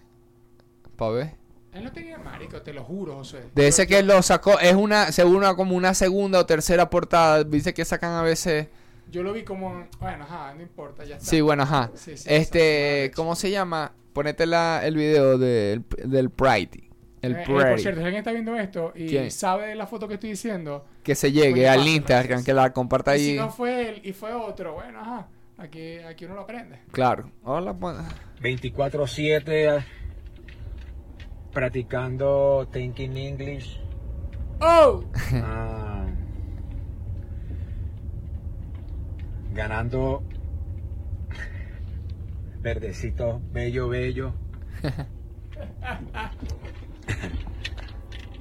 [0.96, 1.38] Pa' ver.
[1.74, 3.44] Él no tenía marico, te lo juro, José.
[3.54, 7.44] De ese que lo sacó, es una, según una, como una segunda o tercera portada.
[7.44, 8.68] Dice que sacan a veces.
[9.12, 9.86] Yo lo vi como.
[10.00, 11.30] Bueno, ajá, no importa, ya está.
[11.30, 11.92] Sí, bueno, ajá.
[11.96, 13.94] Sí, sí, Este, ¿cómo se llama?
[14.14, 16.90] Ponete la, el video del, del Pride.
[17.22, 17.70] El Eh, eh, Pride.
[17.70, 19.30] por cierto, si alguien está viendo esto y ¿Quién?
[19.32, 22.46] sabe de la foto que estoy diciendo, que se llegue Pues al Instagram, gracias.
[22.46, 23.38] que la comparta y si ahí.
[23.38, 25.28] no fue él y fue otro, bueno, ajá,
[25.58, 26.80] aquí, aquí uno lo aprende.
[26.92, 27.30] Claro.
[27.44, 27.96] Hola, pues.
[28.42, 29.84] 24-7
[31.58, 33.82] practicando Thinking English.
[34.62, 35.04] ¡Oh!
[35.43, 36.06] Ah,
[39.56, 40.22] ganando
[42.62, 44.34] verdecito bello, bello.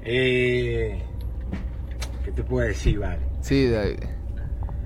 [0.09, 1.03] Eh,
[2.25, 3.19] ¿Qué te puedo decir, vale?
[3.41, 3.99] Sí, David.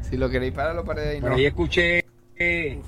[0.01, 1.21] Si lo queréis lo paré ahí.
[1.21, 1.37] Por No.
[1.37, 2.81] ahí escuché eh,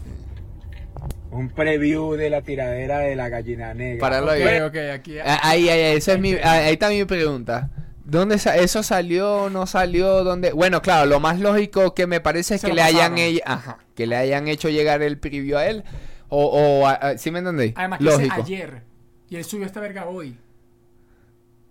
[1.32, 4.00] un preview de la tiradera de la gallina negra.
[4.00, 4.60] Páralo Ok, ahí.
[4.60, 5.18] ok, aquí.
[5.18, 7.70] Ah, Ahí, ahí, ahí, esa es mi, ahí ahí está mi pregunta.
[8.04, 10.24] ¿Dónde sa- eso salió, no salió?
[10.24, 10.52] ¿Dónde?
[10.52, 13.18] Bueno, claro, lo más lógico que me parece es Se que le hayan, pasaron.
[13.18, 15.84] ella- ajá, que le hayan hecho llegar el preview a él.
[16.28, 17.72] O, o a- a- ¿sí me entendéis?
[17.76, 18.34] Además, que dice Lógico.
[18.42, 18.82] ayer.
[19.30, 20.36] Y él subió esta verga hoy.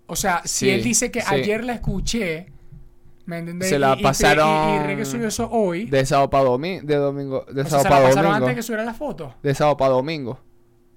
[0.08, 1.28] O sea, si Sí, él dice que sí.
[1.34, 2.48] ayer la escuché,
[3.26, 3.70] ¿me entendés?
[3.70, 5.86] Se la Y- pasaron Y, y, Reggae subió eso hoy.
[5.86, 8.36] De sábado para domingo, de domingo, de o sea, sábado se la para pasaron domingo.
[8.36, 9.36] antes de que subiera la foto.
[9.44, 10.40] De sábado para domingo.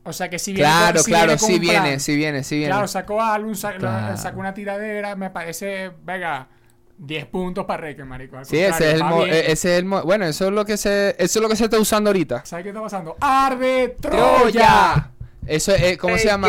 [0.07, 2.57] O sea, que si viene Claro, si claro, viene con sí viene, sí viene, sí
[2.57, 2.71] viene.
[2.73, 4.17] Claro, sacó álbum, sa- Claro.
[4.19, 6.49] sacó una tiradera, me parece, venga,
[6.99, 8.45] 10 puntos para Reggae, marico.
[8.45, 10.77] Sí, ese es el mo- eh, ese es el mo- bueno, eso es lo que
[10.77, 12.45] se eso es lo que se está usando ahorita.
[12.45, 13.17] ¿Sabes qué está pasando?
[13.21, 15.11] ¡Arde Troya!
[15.47, 16.49] Eso es, ¿cómo se llama?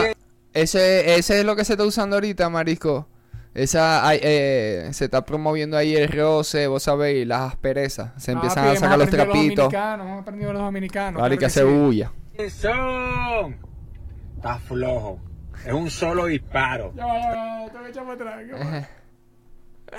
[0.54, 3.08] Ese, ese es lo que se está usando ahorita, marisco.
[3.56, 8.12] Esa, eh, se está promoviendo ahí el roce, vos sabéis, las asperezas.
[8.22, 9.56] Se empiezan a sacar los aprendido trapitos.
[9.56, 11.22] dominicanos, hemos aprendido los dominicanos.
[11.22, 11.64] Vale, que sí.
[11.64, 12.12] bulla.
[12.50, 13.56] Son.
[14.36, 15.20] Está flojo.
[15.66, 16.92] Es un solo disparo.
[16.98, 18.44] Ya va, ya va, tengo que echar para atrás.
[19.88, 19.92] ¿qué?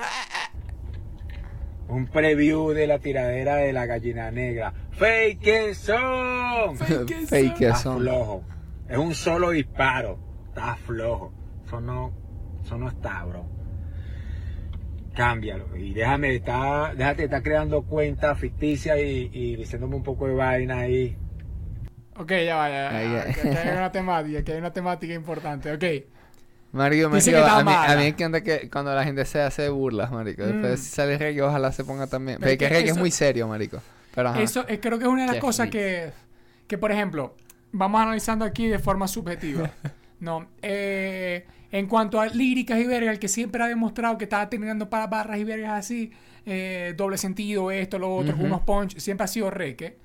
[1.89, 4.75] Un preview de la tiradera de la gallina negra.
[4.91, 6.77] Fake son.
[6.77, 7.97] Fake Fake son.
[7.97, 8.45] Está flojo.
[8.87, 10.19] Es un solo disparo.
[10.49, 11.33] Está flojo.
[11.65, 12.13] Eso no,
[12.67, 13.47] eso no está, bro.
[15.15, 15.75] Cámbialo.
[15.77, 20.81] Y déjame estar, déjate estar creando cuentas ficticias y, y diciéndome un poco de vaina
[20.81, 21.17] ahí.
[22.19, 25.73] Ok, ya va, ya aquí hay una temática, que hay una temática importante.
[25.73, 26.05] Ok.
[26.73, 29.69] Marico, que está a mí, a mí me encanta que cuando la gente se hace
[29.71, 30.43] burlas, marico.
[30.45, 30.83] Después Mm.
[30.83, 32.39] si sale reggae, ojalá se ponga también.
[32.39, 33.79] Pero que que reggae es eso- muy serio, marico.
[34.15, 34.43] Pero ajá.
[34.43, 36.11] Eso eh, creo que es una de las cosas que,
[36.67, 37.35] que, por ejemplo,
[37.73, 39.71] vamos analizando aquí de forma subjetiva.
[40.21, 44.49] no, eh, en cuanto a líricas y vergas, el que siempre ha demostrado que estaba
[44.49, 46.11] terminando para barras y vergas así,
[46.47, 49.99] eh, doble sentido, esto, lo otro, unos punch, siempre ha sido Reque.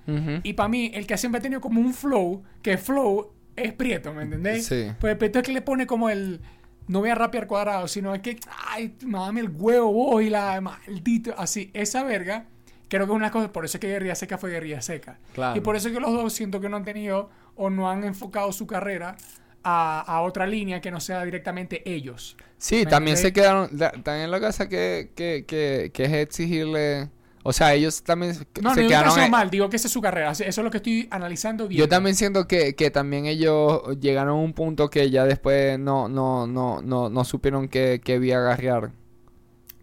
[0.44, 4.14] Y para mí, el que siempre ha tenido como un flow, que flow es Prieto,
[4.14, 4.66] ¿me entendéis?
[4.66, 4.92] Sí.
[5.00, 6.42] Pues Prieto es que le pone como el.
[6.88, 8.40] No voy a rapear cuadrado, sino es que.
[8.68, 11.34] Ay, mame el huevo vos y la maldito.
[11.38, 12.46] Así, esa verga.
[12.88, 13.52] Creo que es una cosa.
[13.54, 15.20] Por eso es que Guerrilla Seca fue Guerrilla Seca.
[15.34, 15.58] Claro.
[15.58, 18.04] Y por eso es que los dos siento que no han tenido o no han
[18.04, 19.16] enfocado su carrera
[19.64, 22.36] a, a otra línea que no sea directamente ellos.
[22.58, 23.70] Sí, ¿Me también se quedaron.
[23.74, 27.10] la- también lo que pasa que, que, que, que es exigirle.
[27.44, 29.20] O sea, ellos también se No, no se ha quedaron.
[29.20, 30.30] en- mal, digo que esa es su carrera.
[30.32, 31.80] Eso es lo que estoy analizando bien.
[31.80, 36.08] Yo también siento que, que también ellos llegaron a un punto que ya después no,
[36.08, 38.92] no, no, no, no supieron qué, qué vía agarrar.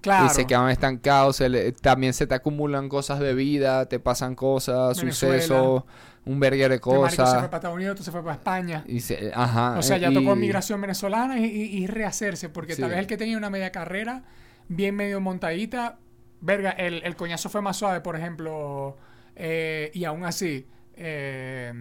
[0.01, 0.27] Claro.
[0.27, 1.35] Y se quedaron estancados.
[1.37, 5.35] se le- también se te acumulan cosas de vida, te pasan cosas, Venezuela.
[5.43, 5.83] sucesos,
[6.29, 7.45] un verguero de Este marico se fue cosas.
[7.47, 8.85] para Estados Unidos, se fue para España.
[8.87, 9.79] Y se, ajá.
[9.79, 12.81] O sea, ya y- tocó migración venezolana y, y- y rehacerse, porque Sí.
[12.83, 14.23] tal vez el que tenía una media carrera,
[14.69, 15.99] bien medio montadita,
[16.41, 18.97] verga, el, el coñazo fue más suave, por ejemplo,
[19.37, 21.73] eh, y aún así, eh,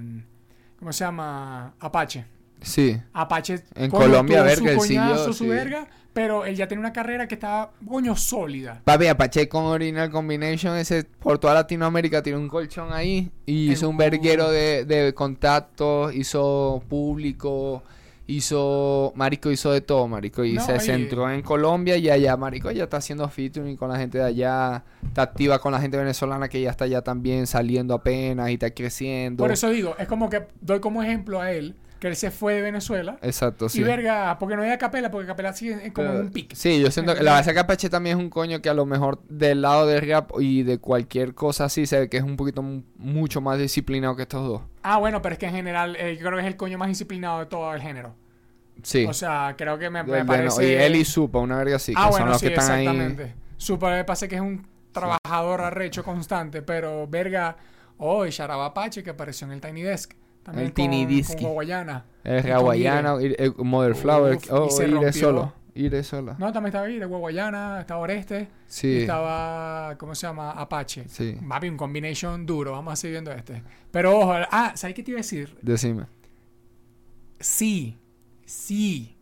[0.79, 1.73] ¿cómo se llama?
[1.79, 2.25] Apache.
[2.61, 2.97] Sí.
[3.13, 5.47] Apache En coño, Colombia, verga, su coñazo, siguió, su sí.
[5.47, 8.81] verga, pero él ya tiene una carrera que estaba, coño, sólida.
[8.83, 13.73] Papi, Apache con Original Combination, ese por toda Latinoamérica tiene un colchón ahí y El
[13.73, 17.83] hizo un verguero de, de contactos, hizo público,
[18.27, 22.69] hizo, marico, hizo de todo, marico, y No, se centró en Colombia y allá, marico,
[22.71, 26.49] ya está haciendo featuring con la gente de allá, está activa con la gente venezolana
[26.49, 29.43] que ya está allá también saliendo apenas y está creciendo.
[29.43, 32.53] Por eso digo, es como que doy como ejemplo a él, que él se fue
[32.55, 33.17] de Venezuela.
[33.21, 33.81] Exacto, sí.
[33.81, 36.53] Y verga, porque no hay a Capela, porque Capela sigue en- como un pic.
[36.55, 38.85] Sí, yo siento que la base que Apache también es un coño que a lo
[38.85, 42.35] mejor del lado del rap y de cualquier cosa así se ve que es un
[42.37, 44.61] poquito mu- mucho más disciplinado que estos dos.
[44.83, 46.87] Ah, bueno, pero es que en general eh, yo creo que es el coño más
[46.89, 48.15] disciplinado de todo el género.
[48.83, 49.05] Sí.
[49.05, 50.67] O sea, creo que me, me de- parece...
[50.69, 52.79] y él y Supa, una verga así, que ah, son bueno, los sí, que están
[52.79, 53.33] exactamente.
[53.57, 57.57] Super me parece que es un trabajador arrecho constante, pero verga,
[57.97, 60.13] hoy Sharaba Apache que apareció en el Tiny Desk.
[60.47, 61.43] También El Tiny con, Disky.
[61.43, 62.05] con Hawaiiana.
[62.23, 63.25] ahí.
[63.25, 66.35] El ir- eh, Mother Flower, Uf, oh, y iré solo, iré sola.
[66.39, 68.47] No, también estaba de Guayana, estaba Oreste.
[68.65, 70.51] Sí, estaba, ¿cómo se llama?
[70.51, 71.03] Apache.
[71.09, 72.71] sí, Papi, un combination duro.
[72.71, 73.61] Vamos a seguir viendo este.
[73.91, 75.57] Pero ojo, ah, ¿sabes qué te iba a decir?
[75.61, 76.05] decime.
[77.39, 77.97] Sí,
[78.45, 79.17] sí.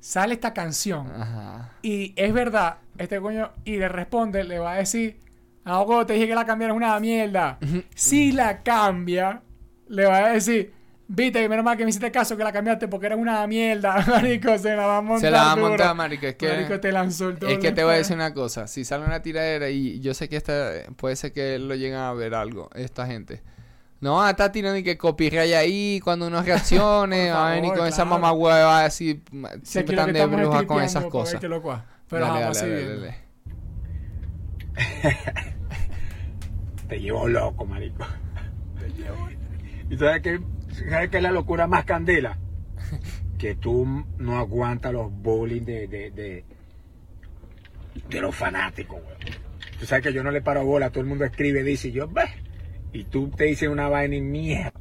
[0.00, 1.08] Sale esta canción.
[1.10, 1.72] Ajá.
[1.82, 5.18] Y es verdad, este coño, y le responde, le va a decir,
[5.64, 7.58] ah, huevo, te dije que la cambiara es una mierda.
[7.94, 9.42] si la cambia,
[9.88, 10.72] le va a decir,
[11.08, 14.04] viste, que menos mal que me hiciste caso que la cambiaste porque era una mierda.
[14.08, 15.20] Marico, se la va a montar.
[15.20, 15.68] Se la va a duro.
[15.68, 16.48] montar, marico, es que...
[16.48, 19.22] Marico, te lanzó el Es que te voy a decir una cosa, si sale una
[19.22, 23.06] tiradera y yo sé que esta puede ser que lo lleguen a ver algo, esta
[23.06, 23.42] gente.
[24.00, 27.78] No, ah, está tirando y que copyright ahí cuando uno reaccione, Por a venir favor,
[27.78, 28.10] con esa claro.
[28.10, 29.22] mamá hueva así,
[29.62, 31.42] siempre están de bruja con esas ver cosas.
[31.44, 31.82] loco.
[32.08, 33.06] Pero Dale, vamos a dale, seguir dale, viendo.
[33.06, 33.26] dale.
[36.88, 38.06] Te llevo loco, marico.
[39.90, 40.40] ¿Y sabes qué,
[40.90, 42.38] sabes qué es la locura más candela?
[43.38, 43.84] Que tú
[44.16, 46.44] no aguantas los bullying de, de, de,
[48.08, 49.18] de los fanáticos, weón.
[49.78, 52.08] Tú sabes que yo no le paro bola, todo el mundo escribe, dice, y yo,
[52.08, 52.22] ve.
[52.94, 54.72] Y tú te dices una vaina y mierda.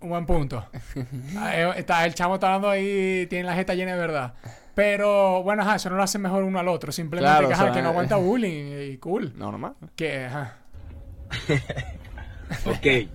[0.00, 0.64] Un buen punto.
[1.36, 4.34] Ah, eh, está, el chamo está hablando ahí, tiene la jeta llena de verdad.
[4.74, 6.90] Pero bueno, ajá, eso no lo hace mejor uno al otro.
[6.90, 7.90] Simplemente Claro, que, o ajá, sea, que no eh.
[7.90, 9.34] aguanta bullying y cool.
[9.36, 9.72] No, nomás.
[9.94, 10.56] Que, ajá.
[12.64, 13.10] Ok.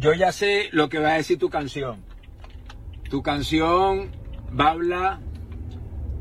[0.00, 1.98] Yo ya sé lo que va a decir tu canción.
[3.10, 4.08] Tu canción
[4.58, 5.18] va a hablar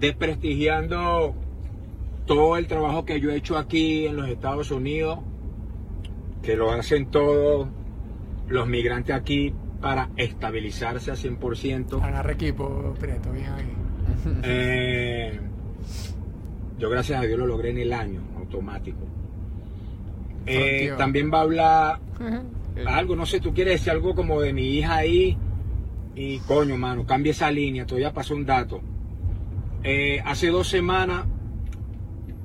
[0.01, 1.33] desprestigiando
[2.25, 5.19] todo el trabajo que yo he hecho aquí en los Estados Unidos,
[6.43, 7.69] que lo hacen todos
[8.49, 12.03] los migrantes aquí para estabilizarse al 100%.
[12.03, 13.73] Agarra equipo, Prieto, bien ahí.
[14.43, 15.39] Eh,
[16.77, 19.07] yo gracias a Dios lo logré en el año, automático.
[20.45, 21.99] Eh, también va a hablar
[22.87, 25.37] algo, no sé, tú quieres decir algo como de mi hija ahí.
[26.15, 28.81] Y coño, mano, cambia esa línea, todavía pasó un dato.
[29.83, 31.25] Eh, hace dos semanas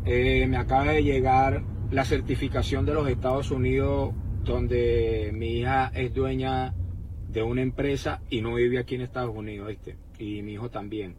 [0.05, 6.15] eh, me acaba de llegar la certificación de los Estados Unidos donde mi hija es
[6.15, 6.75] dueña
[7.29, 9.97] de una empresa y no vive aquí en Estados Unidos, ¿viste?
[10.19, 11.17] Y mi hijo también.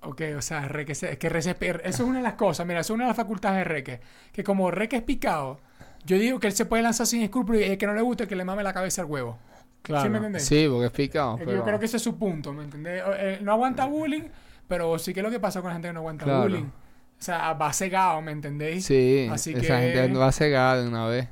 [0.00, 2.92] Ok, o sea, Reque, es que Reque, eso es una de las cosas, mira, eso
[2.92, 4.00] es una de las facultades de Reque,
[4.32, 5.60] que como Reque es picado,
[6.04, 8.26] yo digo que él se puede lanzar sin escrúpulos y el que no le guste
[8.26, 9.38] que le mame la cabeza al huevo.
[9.84, 10.44] ¿Sí me entendés?
[10.44, 11.36] Sí, porque es picado.
[11.36, 13.02] Eh, pero- Yo creo que ese es su punto, ¿me entendés?
[13.18, 14.24] Eh, no aguanta bullying,
[14.66, 16.42] pero sí que es lo que pasa con la gente que no aguanta Claro.
[16.42, 16.64] bullying.
[16.64, 18.84] O sea, va cegado, ¿me entendéis?
[18.84, 21.28] Sí, Así esa que- gente va cegada de una vez.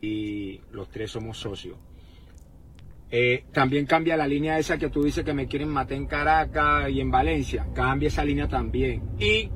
[0.00, 1.76] y los tres somos socios.
[3.10, 6.88] Eh, también cambia la línea esa que tú dices que me quieren matar en Caracas
[6.90, 7.66] y en Valencia.
[7.74, 9.02] Cambia esa línea también.
[9.18, 9.50] Y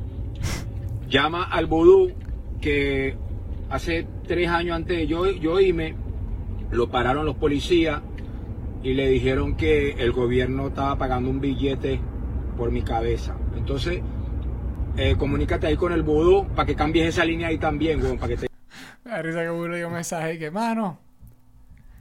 [1.09, 2.13] llama al Vodú
[2.61, 3.17] que
[3.73, 5.95] hace tres años antes de yo, yo irme,
[6.71, 8.03] lo pararon los policías
[8.83, 11.99] y le dijeron que el gobierno estaba pagando un billete
[12.59, 13.35] por mi cabeza.
[13.57, 14.03] Entonces,
[14.99, 18.35] eh, comunícate ahí con el Vodú para que cambies esa línea ahí también, weón, para
[18.35, 18.49] que te
[19.05, 20.99] Me da risa que uno le dio un mensaje y que, mano,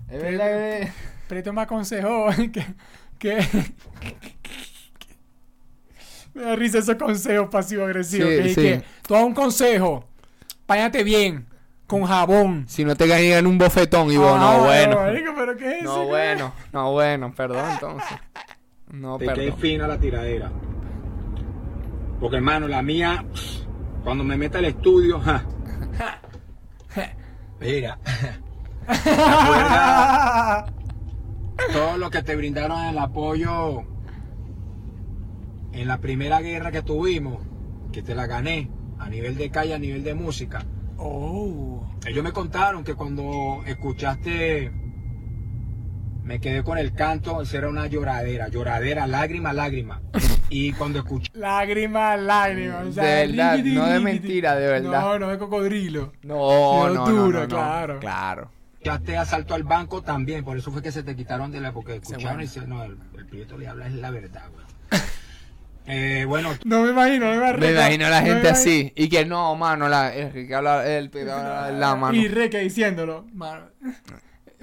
[0.09, 0.91] Es verdad que...
[1.29, 2.65] Prieto me aconsejó que,
[3.17, 3.47] que...
[6.33, 8.29] Me da risa esos consejos pasivo-agresivos.
[8.29, 8.55] Sí, que, sí.
[8.55, 10.05] que tú un consejo,
[10.65, 11.45] páñate bien,
[11.91, 12.63] con jabón.
[12.69, 14.95] Si no te ganan un bofetón y vos, Ah, no, bueno.
[14.95, 16.53] marico, pero ¿qué es No, bueno.
[16.71, 17.33] No, bueno.
[17.35, 18.17] Perdón, entonces.
[18.93, 19.57] No, Te perdón.
[19.59, 20.49] fina la tiradera.
[22.21, 23.25] Porque hermano, la mía,
[24.05, 25.43] cuando me meta al estudio, ja.
[27.59, 27.99] Mira.
[28.87, 30.65] ¿Te acuerdas
[31.73, 33.83] todo lo que te brindaron el apoyo
[35.73, 37.39] en la primera guerra que tuvimos?
[37.91, 40.63] Que te la gané a nivel de calle, a nivel de música.
[41.03, 41.83] Oh.
[42.05, 44.71] Ellos me contaron que cuando escuchaste
[46.23, 50.01] me quedé con el canto, eso era una lloradera, lloradera, lágrima, lágrima.
[50.49, 52.79] Y cuando escuché Lágrima, lágrima.
[52.79, 55.01] o sea, De verdad, no de mentira, de verdad.
[55.01, 56.13] No, no de cocodrilo.
[56.21, 57.47] No, no, duro, no, no, no.
[57.47, 57.99] claro.
[57.99, 58.51] Claro.
[59.03, 61.95] te asalto al banco también, por eso fue que se te quitaron de la, porque
[61.95, 64.65] escucharon y dice, no, el, el prieto le habla es la verdad, güey.
[65.87, 67.59] Eh, bueno, No me imagino, no me imagino.
[67.59, 68.93] Me imagino a la No gente imagino- así.
[68.95, 72.15] Y que no, mano, la, el que habla, el, habla la mano.
[72.17, 73.25] Y Reque diciéndolo.
[73.33, 73.65] Mano.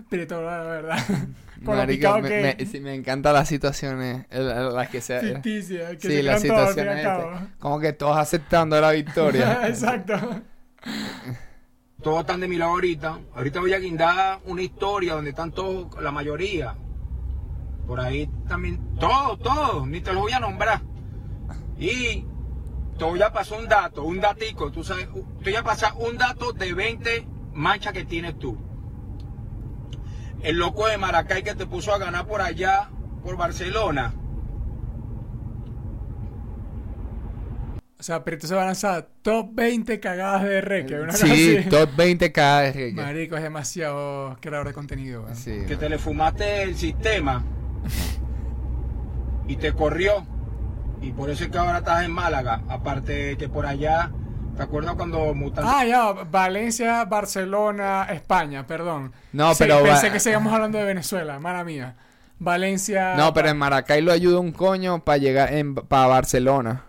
[0.09, 0.99] Prieto, la verdad.
[1.61, 5.19] Marico, me, que me, sí, me encantan las situaciones, las que se...
[5.21, 5.89] ficticia.
[5.97, 7.05] Que sí, se las todo situaciones.
[7.05, 9.63] este, como que todos aceptando la victoria.
[9.67, 10.15] Exacto.
[12.03, 13.19] todos están de mi lado ahorita.
[13.35, 16.77] Ahorita voy a guindar una historia donde están todos, la mayoría.
[17.89, 20.81] Por ahí también, todos, todos, ni te los voy a nombrar.
[21.79, 22.25] Y
[22.99, 25.07] te voy a pasar un dato, un datico, tú sabes,
[25.43, 28.57] te voy a pasar un dato de 20 manchas que tienes tú.
[30.43, 32.91] El loco de Maracay que te puso a ganar por allá,
[33.23, 34.15] por Barcelona.
[37.99, 40.95] O sea, Prieto se va a lanzar top 20 cagadas de Reque.
[41.01, 41.69] Una cosa sí, así.
[41.69, 42.73] top 20k.
[42.73, 45.27] que- que- Marico, es demasiado creador de contenido.
[45.35, 45.65] Sí.
[45.67, 47.43] que te le fumaste el sistema
[49.49, 50.25] y te corrió.
[51.01, 52.63] Y por eso es que ahora estás en Málaga.
[52.69, 54.11] Aparte de que por allá,
[54.57, 59.13] ¿te acuerdas cuando Mutante Ah, ya, Valencia, Barcelona, España, perdón.
[59.33, 61.95] No, Sí, pero Pensé que seguíamos hablando de Venezuela, mala mía.
[62.41, 63.15] Valencia.
[63.17, 65.51] No, pero en Maracay lo ayuda un coño para llegar
[65.89, 66.85] para Barcelona.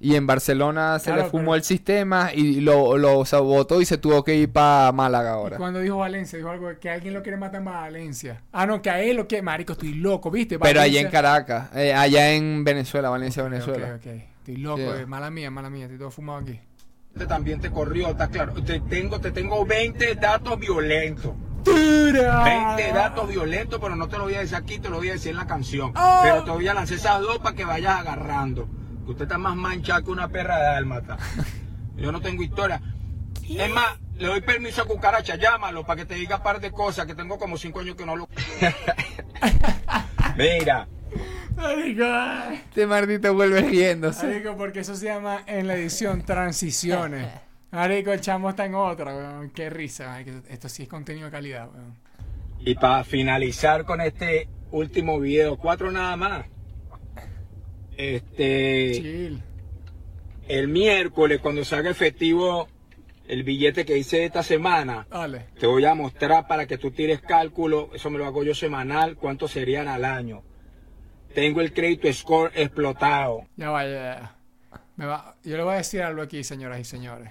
[0.00, 3.84] Y en Barcelona se Claro, le fumó pero- el sistema y lo, lo sabotó y
[3.84, 5.56] se tuvo que ir para Málaga ahora.
[5.56, 8.42] Cuando dijo Valencia, dijo algo que alguien lo quiere matar en Valencia.
[8.52, 9.42] Ah, no, que a él lo quiere.
[9.42, 10.58] Marico, estoy loco, ¿viste?
[10.58, 13.94] Pero allá en Caracas, eh, allá en Venezuela, Valencia, Venezuela.
[13.96, 14.12] Ok, ok.
[14.38, 15.00] Estoy loco, Sí.
[15.02, 15.86] eh, mala mía, mala mía.
[15.86, 16.60] Estoy todo fumado aquí.
[17.28, 18.52] también te corrió, está claro.
[18.62, 21.32] Te tengo, te tengo 20 datos violentos.
[21.64, 22.44] ¡Dura!
[22.76, 25.12] 20 datos violentos, pero no te lo voy a decir aquí, te lo voy a
[25.14, 25.90] decir en la canción.
[25.96, 26.20] Ah.
[26.22, 28.68] Pero te voy a lanzar esas dos para que vayas agarrando.
[29.08, 31.16] Usted está más manchado que una perra de dálmata.
[31.96, 32.80] Yo no tengo historia.
[33.48, 36.70] Es más, le doy permiso a Cucaracha, llámalo para que te diga un par de
[36.70, 38.28] cosas que tengo como 5 años que no lo.
[40.36, 40.86] Mira,
[41.56, 42.04] Marico.
[42.52, 44.26] Este maldito vuelve riéndose.
[44.26, 47.26] Marico, porque eso se llama en la edición transiciones.
[47.70, 49.50] Marico, el chamo está en otra, weón.
[49.50, 50.30] Qué risa, marico.
[50.48, 51.96] Esto sí es contenido de calidad, weón.
[52.60, 56.44] y para finalizar con este último video, cuatro nada más.
[57.98, 58.92] Este.
[58.94, 59.42] Chill.
[60.48, 62.68] El miércoles, cuando se haga efectivo
[63.26, 65.48] el billete que hice esta semana, Dale.
[65.58, 69.16] te voy a mostrar para que tú tires cálculo, eso me lo hago yo semanal,
[69.16, 70.42] cuánto serían al año.
[71.34, 73.42] Tengo el crédito score explotado.
[73.56, 74.78] Ya vaya, ya, ya.
[74.96, 77.30] Me va- Yo le voy a decir algo aquí, señoras y señores.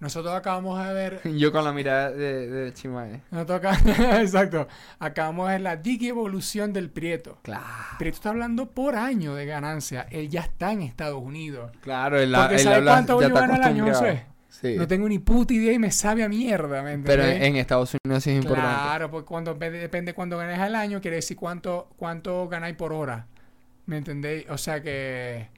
[0.00, 1.20] Nosotros acabamos de ver.
[1.36, 3.20] Yo con la mirada de, de Chimae.
[3.30, 4.66] Nosotros acá- Exacto.
[4.98, 7.38] Acabamos de ver la dig evolución del Prieto.
[7.42, 7.64] Claro.
[7.98, 10.06] Prieto está hablando por año de ganancia.
[10.10, 11.70] Él ya está en Estados Unidos.
[11.82, 13.86] Claro, él, Porque él ¿sabe habla- cuánto ya está al año.
[13.86, 14.24] José?
[14.48, 14.74] Sí.
[14.76, 17.94] No tengo ni puta idea y me sabe a mierda, ¿me Pero en, en Estados
[18.04, 18.68] Unidos sí es importante.
[18.82, 23.26] Claro, porque cuando depende cuánto ganes al año, quiere decir cuánto, cuánto ganáis por hora.
[23.86, 24.44] ¿Me entendéis?
[24.50, 25.48] O sea que,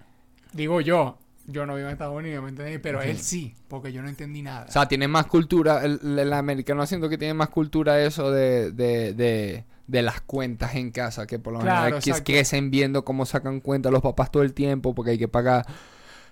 [0.52, 2.81] digo yo, yo no vivo en Estados Unidos, ¿me entendéis?
[2.83, 4.66] Pero él sí, porque yo no entendí nada.
[4.68, 8.70] O sea, tiene más cultura, el, el americano siento que tiene más cultura eso de,
[8.72, 12.24] de, de, de las cuentas en casa, que por lo Claro, exacto.
[12.24, 15.66] crecen viendo cómo sacan cuentas los papás todo el tiempo porque hay que pagar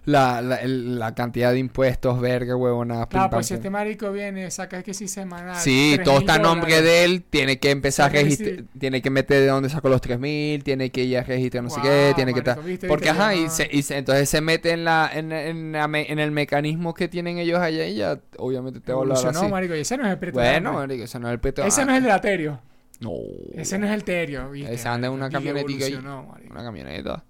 [0.06, 4.10] la, la, el- la cantidad de impuestos, verga, pim, Claro, pam, pues si este marico
[4.12, 5.56] viene, saca que sí semanal.
[5.56, 6.84] Sí, 3.000 todo está a nombre dólares.
[6.90, 10.64] de él, tiene que empezar a registrar, tiene que meter de dónde sacó los 3000,
[10.64, 12.58] tiene que ir a registrar no sé qué, tiene que estar.
[12.88, 15.86] Porque ajá, y, no- se, y se- entonces se mete en la, en, en, la
[15.86, 19.18] me- en el mecanismo que tienen ellos allá y ya obviamente te va a hablar
[19.26, 19.46] así.
[19.48, 21.62] marico, y ese no es el Prieto Bueno, marico, ese no es el peto.
[21.62, 22.60] Ese no es el de la Terio.
[23.00, 23.12] No.
[23.54, 24.74] Ese no es el Terio, ¿viste?
[24.74, 26.50] Ese anda en una y camionetica marico.
[26.50, 27.24] Una camioneta.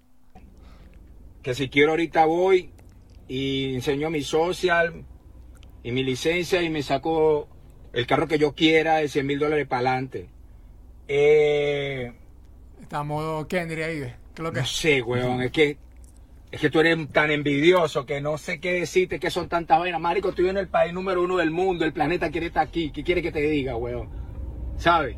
[1.41, 2.71] Que si quiero ahorita voy
[3.27, 5.05] y enseño mi social
[5.83, 7.47] y mi licencia y me saco
[7.93, 10.29] el carro que yo quiera de 100 mil dólares para adelante.
[11.07, 12.13] Eh,
[12.81, 14.13] Está modo Kendry ahí.
[14.33, 15.77] ¿Qué lo que no sé, weón, es que
[16.51, 20.01] es que tú eres tan envidioso que no sé qué decirte, que son tantas vainas.
[20.01, 22.91] Marico, estoy en el país número uno del mundo, el planeta quiere estar aquí.
[22.91, 24.09] ¿Qué quiere que te diga, weón?
[24.77, 25.15] ¿Sabes?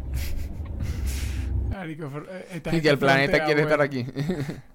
[1.71, 4.05] Marico, eh, Y que el planeta quiere estar aquí.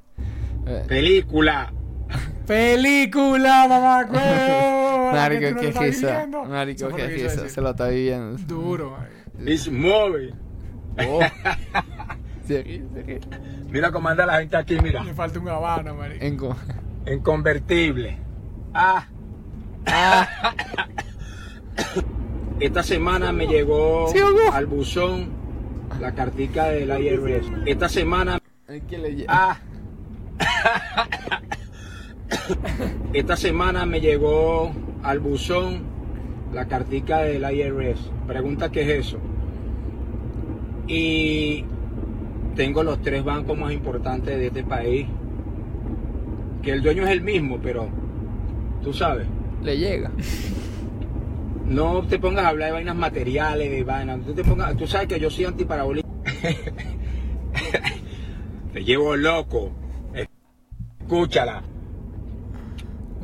[0.68, 1.72] Eh, Película.
[2.46, 4.06] ¡Película, mamá!
[5.12, 6.26] Marico, qué risa.
[6.48, 7.48] Marico, qué risa.
[7.48, 8.36] Se lo está viviendo.
[8.46, 9.50] Duro, marico.
[9.50, 10.34] It's movie.
[11.06, 11.20] Oh.
[12.46, 13.20] Se ríe, se ríe.
[13.68, 15.04] Mira cómo anda la gente aquí, mira.
[15.04, 16.24] Le falta un habano, marico.
[16.24, 16.56] En co-
[17.04, 18.18] En convertible.
[18.72, 19.06] Ah.
[22.60, 24.18] Esta semana me llegó Sí,
[24.52, 25.28] al buzón
[26.00, 27.46] la cartica del IRS.
[27.66, 29.58] Esta semana le Ah.
[33.12, 34.72] Esta semana me llegó
[35.02, 35.82] al buzón
[36.52, 38.10] la cartica del IRS.
[38.26, 39.18] Pregunta qué es eso.
[40.86, 41.64] Y
[42.56, 45.06] tengo los tres bancos más importantes de este país.
[46.62, 47.88] Que el dueño es el mismo, pero
[48.82, 49.26] tú sabes.
[49.62, 50.10] le llega.
[51.66, 54.20] No te pongas a hablar de vainas materiales, de vainas.
[54.24, 56.08] Tú, te pongas, tú sabes que yo soy antiparabólico.
[58.72, 59.70] te llevo loco.
[61.12, 61.62] Escúchala.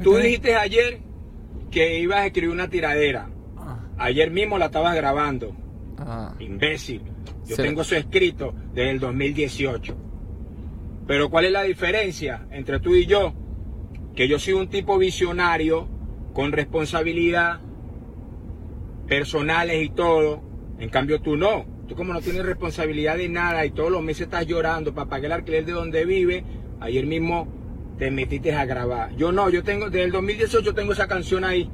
[0.02, 1.00] Tú dijiste ayer
[1.70, 3.28] que ibas a escribir una tiradera.
[3.58, 5.54] Ah, Ayer mismo la estabas grabando.
[5.98, 6.32] Ah.
[6.40, 7.02] Imbécil.
[7.46, 7.62] Yo Sí.
[7.62, 9.94] tengo eso escrito desde el 2018.
[11.06, 13.34] Pero ¿cuál es la diferencia entre tú y yo?
[14.16, 15.86] Que yo soy un tipo visionario,
[16.32, 17.60] con responsabilidad,
[19.06, 20.40] personales y todo.
[20.78, 21.66] En cambio tú no.
[21.86, 25.26] Tú como no tienes responsabilidad de nada y todos los meses estás llorando para pagar
[25.26, 26.44] el alquiler de donde vive,
[26.80, 27.46] ayer mismo
[27.98, 29.14] te metiste a grabar.
[29.16, 31.70] Yo no, yo tengo, desde el 2018 tengo esa canción ahí.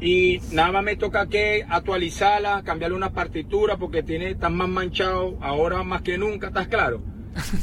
[0.00, 5.38] Y nada más me toca que actualizarla, cambiarle una partitura porque tiene tan más manchado
[5.40, 7.02] ahora más que nunca, ¿estás claro?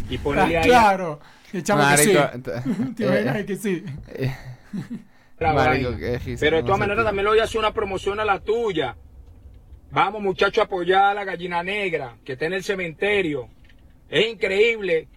[0.09, 1.19] Y ponerle ahí claro.
[1.51, 2.13] Y chamo que sí.
[2.95, 3.83] Te que sí.
[4.09, 4.35] eh,
[5.39, 5.91] la Marico,
[6.39, 8.95] Pero de todas maneras también le voy a hacer una promoción a la tuya.
[9.91, 13.49] Vamos muchachos a apoyar a la gallina negra que está en el cementerio.
[14.09, 15.07] Es increíble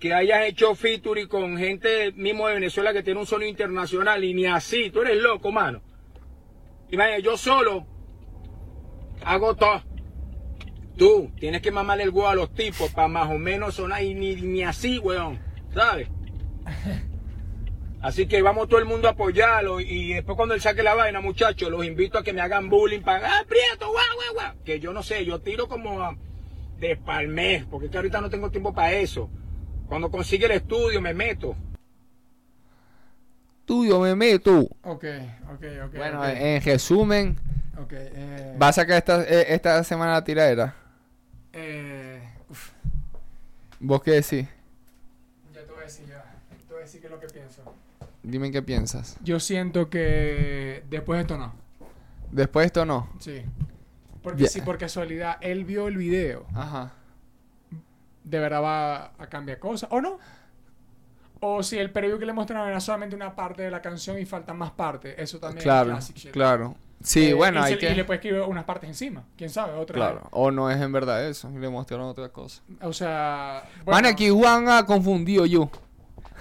[0.00, 4.32] que hayas hecho featuring con gente mismo de Venezuela que tiene un sonido internacional y
[4.34, 4.90] ni así.
[4.90, 5.82] Tú eres loco, mano.
[6.90, 7.86] Imagínate, yo solo
[9.24, 9.82] hago todo.
[10.96, 14.14] Tú tienes que mamarle el huevo a los tipos para más o menos sonar y
[14.14, 15.38] ni, ni así, weón.
[15.72, 16.08] ¿Sabes?
[18.02, 21.20] Así que vamos todo el mundo a apoyarlo y después cuando él saque la vaina,
[21.20, 24.64] muchachos, los invito a que me hagan bullying para, ah, prieto, guau, guau, guau.
[24.64, 26.16] Que yo no sé, yo tiro como a-
[26.78, 29.28] de palmés, porque es que ahorita no tengo tiempo para eso.
[29.90, 31.56] Cuando consigue el estudio me meto.
[33.64, 34.60] Tuyo, me meto.
[34.84, 35.04] Ok,
[35.52, 35.94] ok, ok.
[35.96, 37.36] Bueno, en resumen,
[37.76, 40.74] Ok, eh, ¿va a sacar esta, eh, esta semana la tiradera?
[41.52, 42.70] eh, uf,
[43.80, 44.46] ¿Vos qué decís?
[45.52, 46.24] ya te voy a decir ya.
[46.68, 47.62] Te voy a decir qué es lo que pienso.
[48.22, 49.16] Dime qué piensas.
[49.24, 51.52] Yo siento que después de esto no.
[52.30, 53.08] Después de esto no.
[53.18, 53.42] Sí.
[54.22, 54.48] Porque Ya.
[54.50, 56.92] si por casualidad él vio el video, Ajá.
[58.30, 59.88] De verdad va a cambiar cosas.
[59.92, 60.18] ¿O no?
[61.40, 64.26] O si el preview que le mostraron era solamente una parte de la canción y
[64.26, 65.14] faltan más partes.
[65.18, 66.74] Eso también Claro, es classic claro.
[67.02, 67.94] Sí, Eh, bueno, y, hay se- y que...
[67.94, 69.24] le puede escribir unas partes encima.
[69.38, 69.72] ¿Quién sabe?
[69.72, 69.94] Otra.
[69.94, 70.28] Claro.
[70.32, 71.48] O no es en verdad eso.
[71.50, 72.60] Le mostraron otra cosa.
[72.82, 73.64] O sea...
[73.86, 75.70] Bueno, aquí Juan ha confundido yo.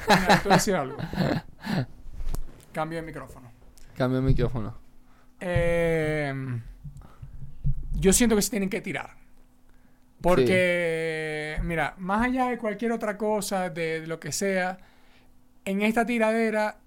[0.07, 0.17] Voy
[0.51, 0.97] a decir algo.
[2.73, 3.49] Cambio de micrófono.
[3.95, 4.75] Cambio el micrófono.
[5.39, 6.33] Eh,
[7.93, 9.11] yo siento que se tienen que tirar.
[10.21, 14.77] Porque, mira, más allá de cualquier otra cosa, de, de lo que sea,
[15.65, 16.77] en esta tiradera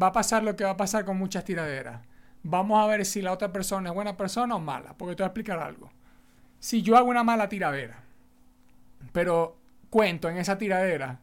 [0.00, 2.02] va a pasar lo que va a pasar con muchas tiraderas.
[2.42, 4.94] Vamos a ver si la otra persona es buena persona o mala.
[4.98, 5.90] Porque te voy a explicar algo.
[6.58, 8.02] Si yo hago una mala tiradera,
[9.12, 9.56] pero
[9.90, 11.20] cuento en esa tiradera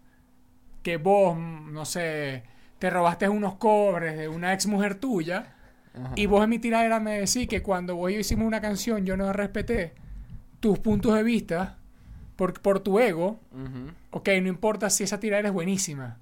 [0.81, 2.43] que vos, no sé,
[2.79, 5.55] te robaste unos cobres de una ex mujer tuya,
[5.93, 6.13] Ajá.
[6.15, 9.05] y vos en mi tiradera me decís que cuando vos y yo hicimos una canción
[9.05, 9.93] yo no respeté
[10.61, 11.77] tus puntos de vista
[12.37, 13.39] por, por tu ego.
[13.51, 13.91] Ujú.
[14.11, 16.17] Ok, no importa si esa tiradera es buenísima.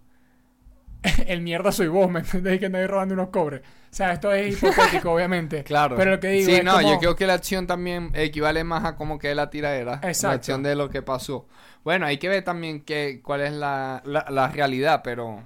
[1.28, 2.60] El mierda soy vos, ¿me entendés?
[2.60, 3.62] Que andáis robando unos cobres.
[3.62, 5.64] O sea, esto es hipotético, obviamente.
[5.64, 5.96] Claro.
[5.96, 8.64] Pero lo que digo Sí, es no, como- yo creo que la acción también equivale
[8.64, 10.00] más a como que la tiradera.
[10.04, 10.36] La Exacto.
[10.36, 11.46] acción de lo que pasó.
[11.84, 15.42] Bueno, hay que ver también que, cuál es la, la, la realidad, pero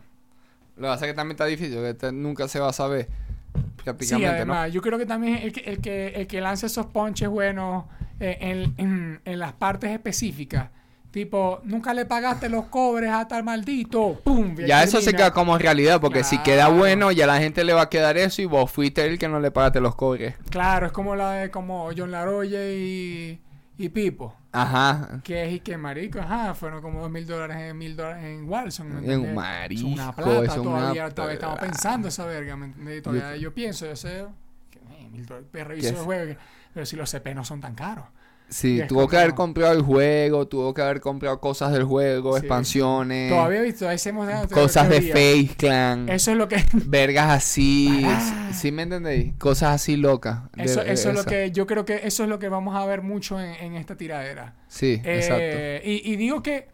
[0.76, 3.08] lo que pasa es que también está difícil, que te- nunca se va a saber
[3.54, 6.86] Sí, prácticamente, además, yo creo que también el que, el que, el que lance esos
[6.88, 7.86] ponches buenos
[8.20, 10.70] eh, en, en- en las partes específicas.
[11.12, 14.20] Tipo, nunca le pagaste los cobres a tal maldito.
[14.24, 14.56] ¡Pum!
[14.58, 14.66] ¿no?
[14.66, 17.84] Ya eso se queda como realidad, porque si queda bueno, ya la gente le va
[17.84, 20.36] a quedar eso y vos fuiste el que no le pagaste los cobres.
[20.49, 23.39] Claro, es como la de como John Laroye y,
[23.78, 24.36] y Pipo.
[24.54, 25.20] Ajá.
[25.24, 28.47] Que es y que marico, ajá, fueron como dos mil dólares en mil dólares en
[28.47, 29.01] Walson.
[29.01, 29.38] ¿me En
[29.70, 32.58] Es una plata, una todavía, todavía estamos pensando esa verga,
[33.01, 34.26] Todavía yo pienso, yo sé,
[34.70, 34.80] que
[35.10, 36.39] mil dólares, reviso ¿Qué el juego,
[36.72, 38.06] pero si los CP no son tan caros.
[38.50, 42.39] Sí, tuvo que haber comprado el juego, tuvo que haber comprado cosas del juego, Sí.
[42.41, 46.08] expansiones, Todavía he visto, hacemos cosas de Face Clan.
[46.08, 48.54] Eso es lo que vergas así, Pará.
[48.54, 49.34] ¿sí me entendéis?
[49.39, 50.39] Cosas así locas.
[50.56, 52.86] de- eso, eso es lo que yo creo que eso es lo que vamos a
[52.86, 54.56] ver mucho en, en esta tiradera.
[54.68, 55.36] Sí, exacto.
[55.41, 56.68] Eh, y, y digo que,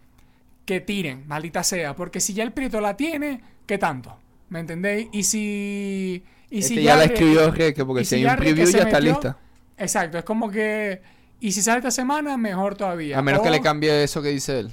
[0.66, 4.18] que tiren, maldita sea, porque si ya el Prieto la tiene, ¿qué tanto?
[4.50, 5.08] ¿Me entendéis?
[5.14, 6.24] Y si.
[6.50, 9.12] Y Este si ya la escribió Reque, porque si hay un preview ya está metió-
[9.14, 9.38] lista.
[9.78, 11.02] Exacto, es como que.
[11.40, 13.18] Y si sale esta semana, mejor todavía.
[13.18, 14.72] A menos que le cambie eso que dice él.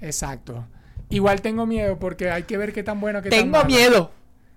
[0.00, 0.66] Exacto.
[1.10, 4.10] Igual tengo miedo porque hay que ver qué tan bueno que Tengo miedo.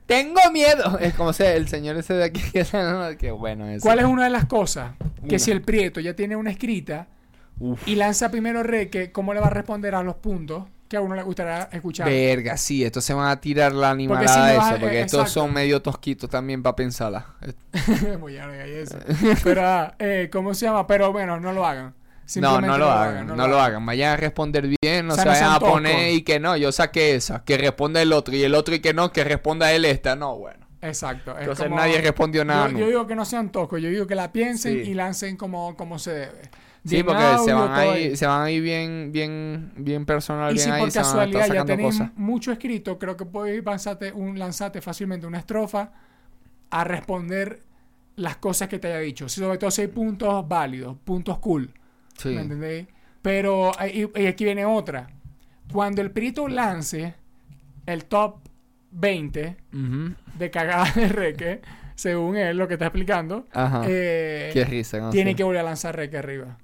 [0.06, 0.98] Tengo miedo.
[1.02, 2.42] Es como sea el señor ese de aquí.
[3.20, 3.84] Que, bueno eso.
[3.84, 4.94] ¿Cuál es una de las cosas?
[5.28, 7.08] Que si el Prieto ya tiene una escrita
[7.60, 7.86] Uf.
[7.88, 11.16] y lanza primero Reque, ¿cómo le va a responder a los puntos que a uno
[11.16, 12.08] le gustaría escuchar?
[12.10, 14.98] Verga, sí, estos se van a tirar la animalada si no de eso, a- porque
[15.00, 15.42] eh, estos exacto.
[15.42, 17.26] son medio tosquitos también para pensarla.
[18.20, 18.98] Muy larga y eso.
[19.44, 20.88] Pero, ah, eh, ¿cómo se llama?
[20.88, 21.94] Pero bueno, no lo hagan.
[22.36, 23.86] No, no lo hagan, no, lo hagan.
[23.86, 26.74] Vayan a responder bien, no O sea, se vayan a poner y que no, yo
[26.74, 29.86] saqué esa, que responda el otro, y el otro y que no, que responda él
[29.86, 30.16] esta.
[30.18, 30.66] No, bueno.
[30.82, 31.32] Exacto.
[31.36, 32.70] es Entonces como- nadie respondió nada.
[32.70, 34.92] Yo, digo que no sean toscos, yo digo que la piensen Sí.
[34.92, 36.42] y lancen como, como se debe.
[36.86, 38.16] Sí, porque se van, ahí.
[38.16, 41.66] se van a ir bien, bien, bien personal, Y bien si ahí, por casualidad ya
[41.66, 42.12] tenéis cosas.
[42.16, 45.92] mucho escrito, creo que podéis lanzarte, un, lanzarte fácilmente una estrofa
[46.70, 47.62] a responder
[48.16, 49.28] las cosas que te haya dicho.
[49.30, 51.70] Sobre todo si hay puntos válidos, puntos cool.
[52.18, 52.30] Sí.
[52.30, 52.88] ¿Me entendéis?
[53.22, 55.08] Pero y, y aquí viene otra.
[55.72, 57.14] Cuando el Prito lance
[57.86, 58.38] el top
[58.92, 60.14] 20 Ujú.
[60.38, 61.62] de cagada de Reque,
[61.96, 63.82] según él lo que está explicando, Ajá.
[63.86, 65.00] eh, Qué risa.
[65.00, 65.36] no tiene sé.
[65.36, 66.58] que volver a lanzar Reque arriba.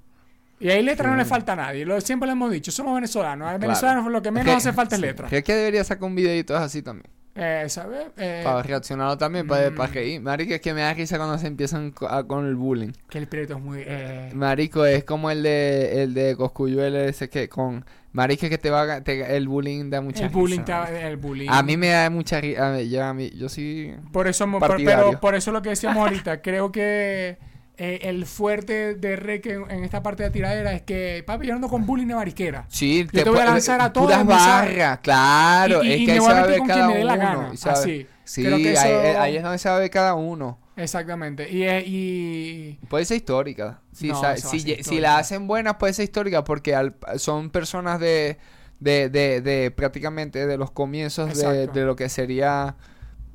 [0.60, 1.84] Y ahí letra no le falta a nadie.
[1.84, 3.46] Lo, siempre le hemos dicho, somos venezolanos.
[3.46, 3.60] A Claro.
[3.60, 5.28] venezolanos lo que menos hace falta es sí, letra.
[5.28, 7.10] que que debería sacar un videito así también.
[7.36, 8.06] Eh, ¿Sabes?
[8.16, 9.74] Eh, Para reaccionarlo también, para, mm.
[9.74, 10.20] para reír.
[10.20, 12.92] Marico, es que me da risa cuando se empiezan a- con el bullying.
[13.10, 13.82] que el Prieto es muy...
[13.84, 18.70] eh, Marico, es como el de el de Coscuyuel ese que con Marico que te
[18.70, 21.48] va a- te- el bullying da mucha el bullying, risa, está- el bullying.
[21.50, 24.46] A mí me da mucha risa, a mí, yo, a mí- yo sí Por eso,
[24.60, 27.36] por- pero por eso lo que decíamos ahorita, creo que
[27.76, 31.46] eh, el fuerte de Reque en, en esta parte de la tiradera es que, papi,
[31.46, 32.66] yo ando con bullying de mariquera.
[32.68, 36.12] Sí, te voy a lanzar a todos puras barras, claro, Y- y- es y que
[36.12, 38.06] ahí sabe con cada quien me dé la uno, gana, sabe- así.
[38.24, 40.58] Sí, Creo que ahí, eso- ahí es donde sabe cada uno.
[40.76, 41.48] Exactamente.
[41.50, 43.80] Y, y Puede ser histórica.
[44.00, 48.38] No, a si, si la hacen buena, puede ser histórica porque al- son personas de,
[48.80, 52.74] de, de, de prácticamente de los comienzos de, de lo que sería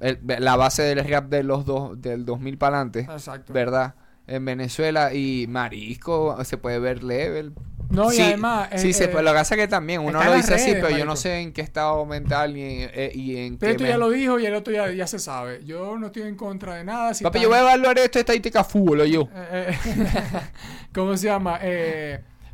[0.02, 3.54] el- la base del rap de los dos, del 2000 para adelante, Exacto.
[3.54, 3.96] ¿verdad?
[4.30, 7.53] En Venezuela y Marisco se puede ver level.
[7.89, 8.69] No, y además...
[8.75, 9.07] sí, eh, se eh.
[9.11, 11.51] Lo que pasa es que también uno lo dice así, pero yo no sé en
[11.53, 14.39] qué estado mental y en, eh, y en Pero qué esto me- ya lo dijo
[14.39, 15.63] y el otro ya, ya se sabe.
[15.65, 17.15] Yo no estoy en contra de nada.
[17.15, 19.27] Si Papi, están- yo voy a evaluar esto estadística fútbol, yo.
[19.34, 20.01] Eh, eh,
[20.93, 21.59] ¿Cómo se llama?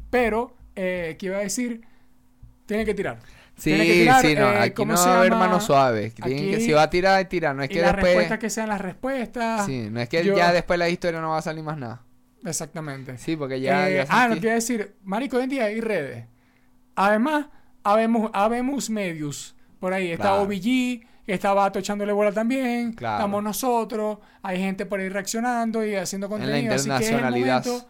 [0.09, 1.81] Pero, ¿qué iba a decir?
[2.65, 3.19] Tiene que tirar.
[3.57, 6.11] Sí, Tiene que tirar, sí, no, eh, aquí ¿cómo no va a haber mano suave.
[6.11, 7.55] Que, Aquí- si va a tirar, es tirar.
[7.55, 8.05] No es y que las después.
[8.13, 9.65] respuestas que sean las respuestas.
[9.65, 12.01] Sí, no es que Yo- ya después la historia no va a salir más nada.
[12.43, 13.17] Exactamente.
[13.17, 13.89] Sí, porque ya.
[13.89, 16.25] Eh, ya ah, no sentí- quiero decir, Marico, hoy en día hay redes.
[16.95, 17.47] Además,
[17.83, 19.55] habemos, habemos medios.
[19.79, 20.41] Por ahí está Claro.
[20.43, 22.93] OBG, está Vato echándole bola también.
[22.93, 23.15] Claro.
[23.17, 24.19] Estamos nosotros.
[24.41, 26.73] Hay gente por ahí reaccionando y haciendo la contenido.
[26.75, 27.65] Así que es el internacionalidad.
[27.65, 27.87] momento.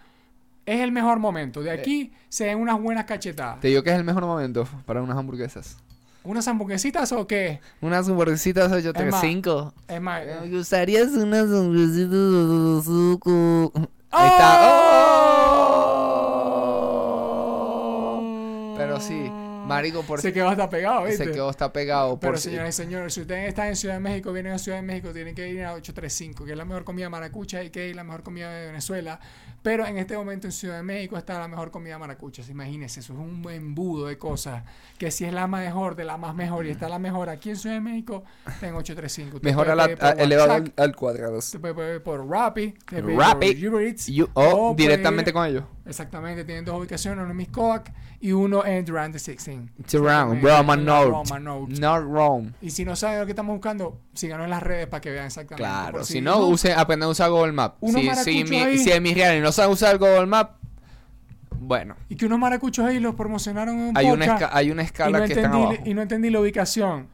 [0.65, 1.61] Es el mejor momento.
[1.61, 3.59] De aquí se ven unas buenas cachetadas.
[3.59, 5.77] Te digo que es el mejor momento para unas hamburguesas.
[6.23, 7.59] ¿Unas hamburguesitas o qué?
[7.81, 9.73] Unas hamburguesitas más, 835.
[9.87, 12.09] Es más, Me gustaría unas hamburguesitas
[12.87, 13.71] de.
[14.11, 14.31] Ahí ¡Oh!
[14.31, 14.59] está.
[17.85, 18.75] ¡Oh!
[18.77, 19.31] Pero sí,
[19.67, 21.25] Marico, por Se quedó hasta pegado, ¿viste?
[21.25, 22.19] se quedó está pegado.
[22.19, 24.77] Pero por señoras y señores, si ustedes están en Ciudad de México, vienen a Ciudad
[24.77, 27.89] de México, tienen que ir a 835, que es la mejor comida maracucha y que
[27.89, 29.19] es la mejor comida de Venezuela.
[29.63, 32.43] Pero en este momento en Ciudad de México está la mejor comida maracucha.
[32.49, 34.63] Imagínense, eso es un embudo de cosas.
[34.97, 37.55] Que si es la mejor de la más mejor y está la mejor aquí en
[37.57, 39.37] Ciudad de México, está en 835.
[39.37, 41.41] Usted Mejor a la, a- elevado al, al cuadrado.
[41.41, 43.55] Se puede pedir por Rappi, se puede pedir Rappi.
[43.55, 45.63] por Uber Eats, You- o o directamente ir- con ellos.
[45.87, 49.37] Exactamente, tienen dos ubicaciones, uno en Miscoac y uno en Durant 16.
[49.47, 51.09] It's around, Exactamente, Roma en la Note.
[51.09, 51.79] Roma Note.
[51.79, 52.51] Not wrong.
[52.61, 55.25] Y si no saben lo que estamos buscando, síganos en las redes para que vean
[55.25, 55.63] exactamente.
[55.63, 57.77] Claro, si no, use, aprende a usar Google Maps.
[57.81, 60.53] Si, si, mi, si en mis reales no sabe usar Google Maps,
[61.57, 64.83] bueno, Y que unos maracuchos ahí los promocionaron en un hay una, esca- hay una
[64.83, 65.81] escala no que están entendí, abajo.
[65.85, 67.07] y no entendí la ubicación.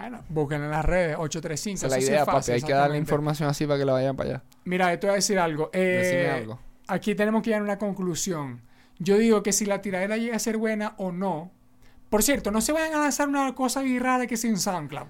[0.00, 1.76] Bueno, busquen en las redes 835.
[1.76, 2.62] Esa es la sí idea, fácil, papi.
[2.62, 4.42] Hay que darle información así para que la vayan para allá.
[4.64, 5.70] Mira, te voy a decir algo.
[5.72, 6.58] Eh, algo.
[6.88, 8.60] Aquí tenemos que llegar a una conclusión.
[8.98, 11.50] Yo digo que si la tiradera llega a ser buena o no.
[12.10, 15.06] Por cierto, no se vayan a lanzar una cosa ahí rara que sea en SoundCloud.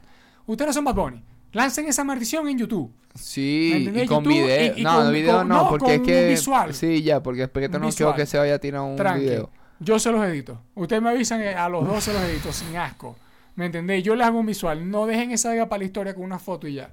[0.47, 1.23] Ustedes no son Bad Bunny.
[1.53, 2.91] Lancen esa maldición en YouTube.
[3.15, 4.75] ¿Me Sí, y con YouTube video.
[4.77, 6.29] y- y no, con- no, video con- no, no, porque es que.
[6.31, 6.75] visual.
[6.75, 7.95] Sí, ya, porque espero no Visual.
[7.97, 9.21] quiero que se vaya a tirar un Tranqui.
[9.25, 9.51] video.
[9.79, 10.61] Yo se los edito.
[10.75, 13.17] Ustedes me avisan, eh, a los dos se los edito sin asco.
[13.55, 14.03] ¿Me entendéis?
[14.03, 14.91] Yo les hago un visual.
[14.91, 16.91] No dejen esa vega para la historia con una foto y ya.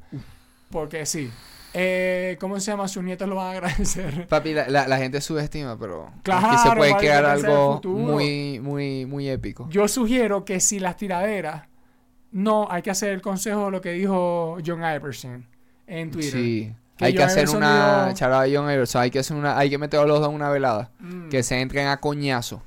[0.70, 1.30] Porque sí.
[1.74, 2.88] Eh, ¿Cómo se llama?
[2.88, 4.28] Sus nietos lo van a agradecer.
[4.30, 9.05] Papi, la, la, la gente subestima, pero Claro, aquí se puede crear algo muy, muy,
[9.05, 9.67] muy épico.
[9.69, 11.63] Yo sugiero que si las tiraderas,
[12.32, 15.45] no, hay que hacer el consejo de lo que dijo John Iverson
[15.88, 16.32] en Twitter.
[16.32, 16.74] Sí.
[16.97, 18.05] Que hay que hacer Iverson una.
[18.07, 19.57] dijo- Shout out a John Iverson, Hay que hacer una.
[19.57, 20.91] Hay que meter a los dos en una velada.
[20.99, 21.30] Mm.
[21.30, 22.61] Que se entren a coñazo.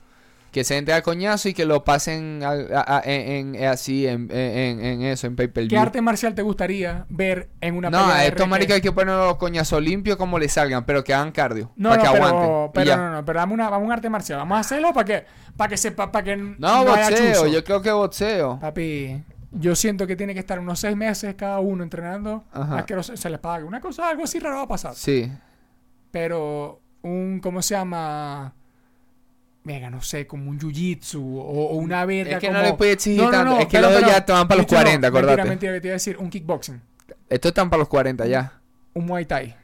[0.55, 4.07] Que se entren a coñazo y que lo pasen al- a- a- en, en- así,
[4.07, 7.99] en, en, eso, en pay per ¿Qué arte marcial te gustaría ver en una No,
[8.03, 11.13] pelea a estos maricas hay que poner los coñazos limpios como le salgan, pero que
[11.13, 11.73] hagan cardio.
[11.75, 12.71] No, para no, que pero, aguanten.
[12.73, 14.39] pero no, no, pero dame, una, vamos a un arte marcial.
[14.39, 15.25] Vamos a hacerlo para que,
[15.57, 18.61] para que sepa, para que No, haya boxeo, yo creo que boxeo.
[18.61, 22.79] Papi, yo siento que tiene que estar unos seis meses cada uno entrenando Ajá.
[22.79, 23.65] a que se les pague.
[23.65, 24.95] Una cosa, algo así raro va a pasar.
[24.95, 25.33] Sí.
[26.13, 28.55] Pero un, ¿cómo se llama?
[29.65, 31.41] Venga, no sé, como un jiu-jitsu o,
[31.71, 32.59] o una verga Es que como...
[32.59, 34.83] no le puedes exigir tanto, es que los dos ya van para los jiu-jitsu no,
[34.83, 35.27] 40, acordate.
[35.37, 36.83] Mentira, mentira, que te iba a decir, un kickboxing,
[37.31, 38.53] Estos están para los 40 ya.
[38.93, 39.57] un muay thai.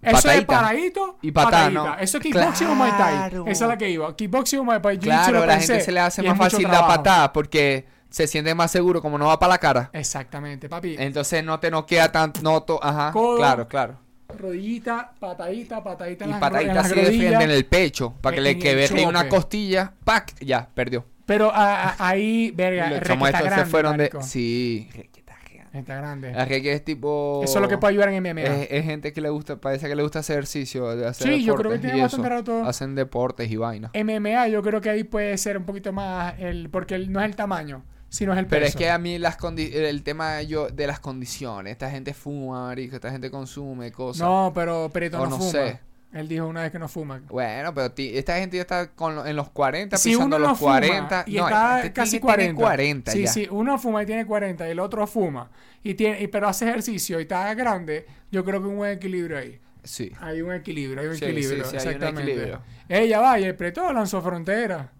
[0.00, 1.96] Eso es paradito Y patada.
[2.00, 3.14] Eso es kickboxing o muay thai.
[3.16, 3.46] Claro.
[3.46, 4.14] Esa es la que iba.
[4.16, 4.98] Kickboxing o muay thai.
[4.98, 8.70] Claro, lo la gente se le hace más fácil la patada porque se siente más
[8.70, 9.90] seguro como no va para la cara.
[9.92, 10.96] Exactamente, papi.
[10.98, 13.36] Entonces no te noquea tanto, no to- ajá, Codo.
[13.36, 13.98] claro, claro.
[14.36, 18.42] Rodillita, patadita, patadita en Y las, patadita así de frente en el pecho, para que
[18.42, 20.34] le el que ve que hay una costilla, ¡pac!
[20.40, 21.04] Ya, perdió.
[21.24, 24.04] Pero a- a- ahí, verga, los chamos estos grande, se fueron de...
[24.04, 24.22] marico.
[24.22, 25.78] Sí, está grande.
[25.78, 26.32] Está grande.
[26.32, 27.40] La Reque es tipo...
[27.42, 28.42] Eso es lo que puede ayudar en MMA.
[28.42, 31.44] Es, es gente que le gusta, parece que le gusta hacer ejercicio, de hacer Sí,
[31.44, 32.64] yo creo que deportes tiene y bastante rato.
[32.64, 33.90] Hacen deportes y vainas.
[33.94, 37.26] MMA yo creo que ahí puede ser un poquito más el porque el- no es
[37.26, 38.70] el tamaño, sino es el Pero peso.
[38.70, 42.66] es que a mí las condi- el tema yo de las condiciones, esta gente fuma,
[42.66, 44.26] marico, esta gente consume cosas.
[44.26, 45.50] no, pero Perito O no, no fuma.
[45.50, 45.80] sé.
[46.10, 47.20] Él dijo una vez que no fuma.
[47.28, 50.48] Bueno, pero esta gente ya está con lo- en los 40, Si pisando uno no
[50.52, 51.24] los fuma 40.
[51.26, 52.62] y no, está este casi tiene 40.
[52.62, 53.30] 40 sí, ya.
[53.32, 55.50] sí, uno fuma y tiene 40 y el otro fuma
[55.82, 59.36] y tiene y- pero hace ejercicio y está grande, yo creo que un buen equilibrio
[59.36, 59.60] ahí.
[59.84, 60.10] Sí.
[60.20, 62.22] Hay un equilibrio, hay un Sí, equilibrio, sí, sí, hay un exactamente.
[62.32, 62.62] equilibrio.
[62.88, 64.90] Ella va y el Preto lanzó frontera.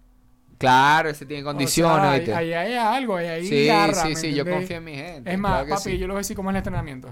[0.59, 4.09] Claro, ese tiene O sea, condiciones, ahí, ahí hay algo, ahí hay sí, garra, sí,
[4.09, 5.33] ¿me sí, yo confío en mi gente.
[5.33, 5.99] Es más, claro papi, sí.
[5.99, 7.09] yo les voy a decir cómo es el entrenamiento.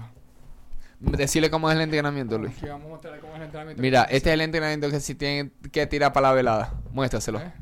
[0.99, 2.57] Decirle cómo es el entrenamiento, Luis.
[2.57, 3.81] Aquí vamos a mostrarle cómo es el entrenamiento.
[3.81, 6.73] Mira, este es el entrenamiento que si tienen que tirar para la velada.
[6.91, 7.39] Muéstraselo.
[7.39, 7.53] ¿Eh?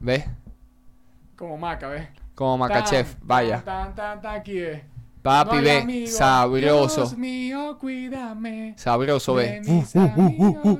[0.00, 0.24] ¿Ves?
[1.36, 2.08] Como maca, ¿ves?
[2.34, 3.14] Como Macachef.
[3.14, 3.62] Tan, Vaya.
[3.62, 4.82] Tan, tan, tan, aquí es.
[5.24, 5.80] Papi, ve.
[5.80, 6.06] amigo.
[6.06, 7.00] Sabroso.
[7.00, 8.74] Dios mío, cuídame.
[8.76, 9.62] Sabroso, ve.
[9.64, 10.78] mis amigos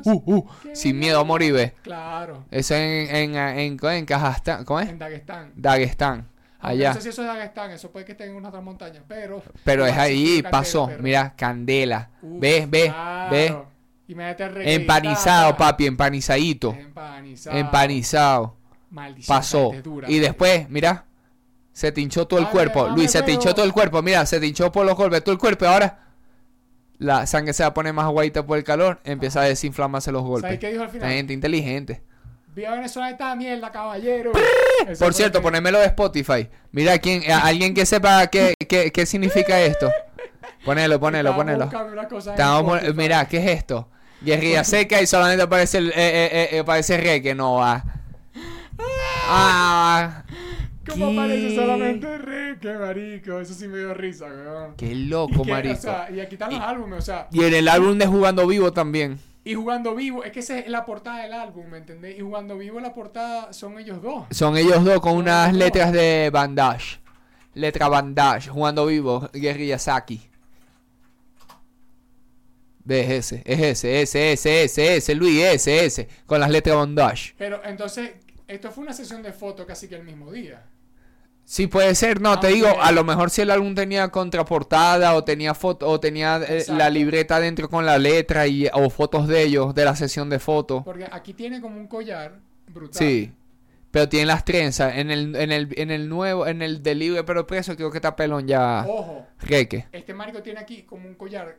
[0.63, 1.73] que Sin miedo a morir, ve.
[1.81, 2.45] Claro.
[2.51, 4.67] Eso en, en, en, en Kazajstán.
[4.67, 4.91] ¿Cómo es?
[4.91, 5.53] En Dagestán.
[5.57, 6.29] Dagestán.
[6.61, 6.91] Allá.
[6.91, 9.43] No sé si eso es Dagestán, eso puede que esté en una otra montaña, pero.
[9.65, 10.89] Pero es ahí, pasó.
[10.89, 11.03] perro.
[11.03, 12.11] Mira, candela.
[12.21, 13.31] Ve, ve, claro.
[13.31, 13.57] ve.
[14.09, 14.75] Imagínate.
[14.75, 16.75] Empanizado, papi, empanizadito.
[16.79, 17.57] Empanizado.
[17.57, 18.57] Empanizado.
[18.91, 19.73] Maldición, Pasó.
[19.83, 20.11] dura.
[20.11, 21.07] Y después, mira,
[21.75, 22.89] se te hinchó todo el cuerpo.
[22.89, 24.01] Luis, se te hinchó todo el cuerpo.
[24.01, 25.65] Mira, se te hinchó por los golpes todo el cuerpo.
[25.67, 26.07] Y ahora
[26.99, 29.01] la sangre se va a poner más aguadita por el calor.
[29.05, 30.59] Empieza a desinflamarse los ¿Sabes golpes.
[30.61, 31.11] qué dijo al final?
[31.11, 32.03] gente inteligente.
[32.55, 34.31] Viva Venezuela esta mierda, caballero.
[34.99, 36.49] Por cierto, ponémelo de Spotify.
[36.71, 39.91] Mira, ¿quién, alguien que sepa qué, qué, qué significa esto.
[40.65, 41.69] Ponelo, ponelo, ponelo.
[42.19, 43.89] Estamos mira, ¿qué es esto?
[44.23, 47.85] Guerrilla seca y solamente aparece el, eh, eh, eh, aparece re que no va.
[49.29, 50.23] Ah,
[50.89, 51.17] ¿Cómo ¿Qué?
[51.17, 52.59] parece solamente re?
[52.61, 53.41] Qué marico.
[53.41, 54.75] Eso sí me dio risa, weón.
[54.77, 55.75] qué Y loco, marico.
[55.75, 58.47] O sea, y aquí están los álbumes, o sea, Y en el álbum de Jugando
[58.47, 59.19] Vivo también.
[59.47, 62.17] y jugando vivo, es que esa es la portada del álbum, ¿me entendés?
[62.19, 64.25] Y jugando vivo la portada son ellos dos.
[64.31, 66.99] Son ellos dos con unas letras de bandage.
[67.55, 70.21] Letra bandage, Jugando Vivo, Guerrilla Saki.
[72.87, 73.43] ¿Ves ese?
[73.47, 76.09] Es ese, ese, ese, ese, ese, Luis, ese, ese.
[76.27, 77.35] Con las letras bandage.
[77.39, 78.11] Pero entonces,
[78.49, 80.63] esto fue una sesión de fotos casi que el mismo día.
[81.47, 85.15] Sí, puede ser, no, te Aunque- digo, a lo mejor si el álbum tenía contraportada
[85.15, 89.29] o tenía foto o tenía eh, la libreta dentro con la letra y o fotos
[89.29, 90.83] de ellos de la sesión de fotos.
[90.85, 92.39] Porque aquí tiene como un collar
[92.73, 92.99] brutal.
[92.99, 93.33] Sí.
[93.91, 97.23] Pero tiene las trenzas en el en el en el nuevo en el de libre
[97.23, 99.87] pero preso creo que está pelón ya Ojo, reque.
[99.93, 101.59] este marico tiene aquí como un collar,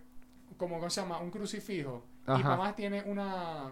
[0.58, 1.20] como ¿cómo se llama?
[1.20, 2.04] Un crucifijo.
[2.28, 2.44] Y Ajá.
[2.44, 3.72] para más tiene una.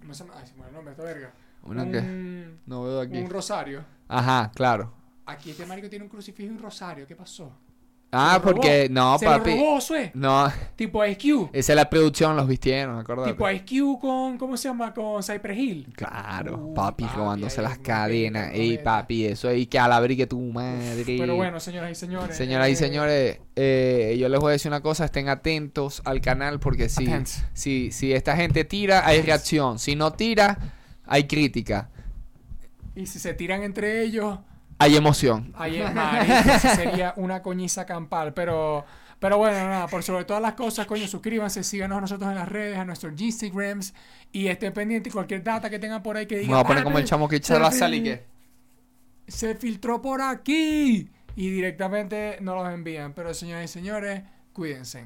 [0.00, 0.38] ¿Cómo se llama?
[0.40, 1.32] Ay, se me el nombre, esta verga.
[1.62, 3.18] Una un, no veo aquí.
[3.18, 3.82] un rosario.
[4.06, 4.92] Ajá, claro.
[5.26, 7.06] Aquí este marico tiene un crucifijo y un rosario.
[7.06, 7.50] ¿Qué pasó?
[8.16, 9.50] Ah, porque no, Se papi.
[9.50, 10.12] lo robó, Sue.
[10.14, 10.46] No,
[10.76, 11.50] Tipo Ice Cube.
[11.52, 13.32] esa es la producción, los vistieron, acordate.
[13.32, 14.38] Tipo Ice Cube con.
[14.38, 14.94] ¿Cómo se llama?
[14.94, 15.92] Con Cypress Hill.
[15.96, 18.52] Claro, Uh, papi, papi, robándose las cadenas.
[18.54, 21.02] Ey, papi, eso ahí que alabrique tu madre.
[21.04, 22.36] Pero bueno, señoras y señores.
[22.36, 26.20] Señoras y eh, señores, eh, yo les voy a decir una cosa, estén atentos al
[26.20, 27.08] canal porque si,
[27.52, 29.80] si, si esta gente tira, hay reacción.
[29.80, 30.56] Si no tira,
[31.04, 31.90] hay crítica,
[32.94, 34.38] Y si se tiran entre ellos.
[34.78, 35.52] Hay emoción.
[35.94, 38.34] Marico, eso sería una coñiza campal.
[38.34, 38.84] Pero,
[39.18, 42.48] pero bueno, nada, por sobre todas las cosas, coño, suscríbanse, síganos a nosotros en las
[42.48, 43.94] redes, a nuestros Instagrams
[44.32, 46.52] y estén pendientes cualquier data que tengan por ahí que digan.
[46.52, 48.24] voy a poner "Ah, como el chamo que echa la sal y que...
[49.28, 51.08] Se filtró por aquí.
[51.36, 53.12] Y directamente nos los envían.
[53.14, 54.22] Pero señoras y señores,
[54.52, 55.04] cuídense.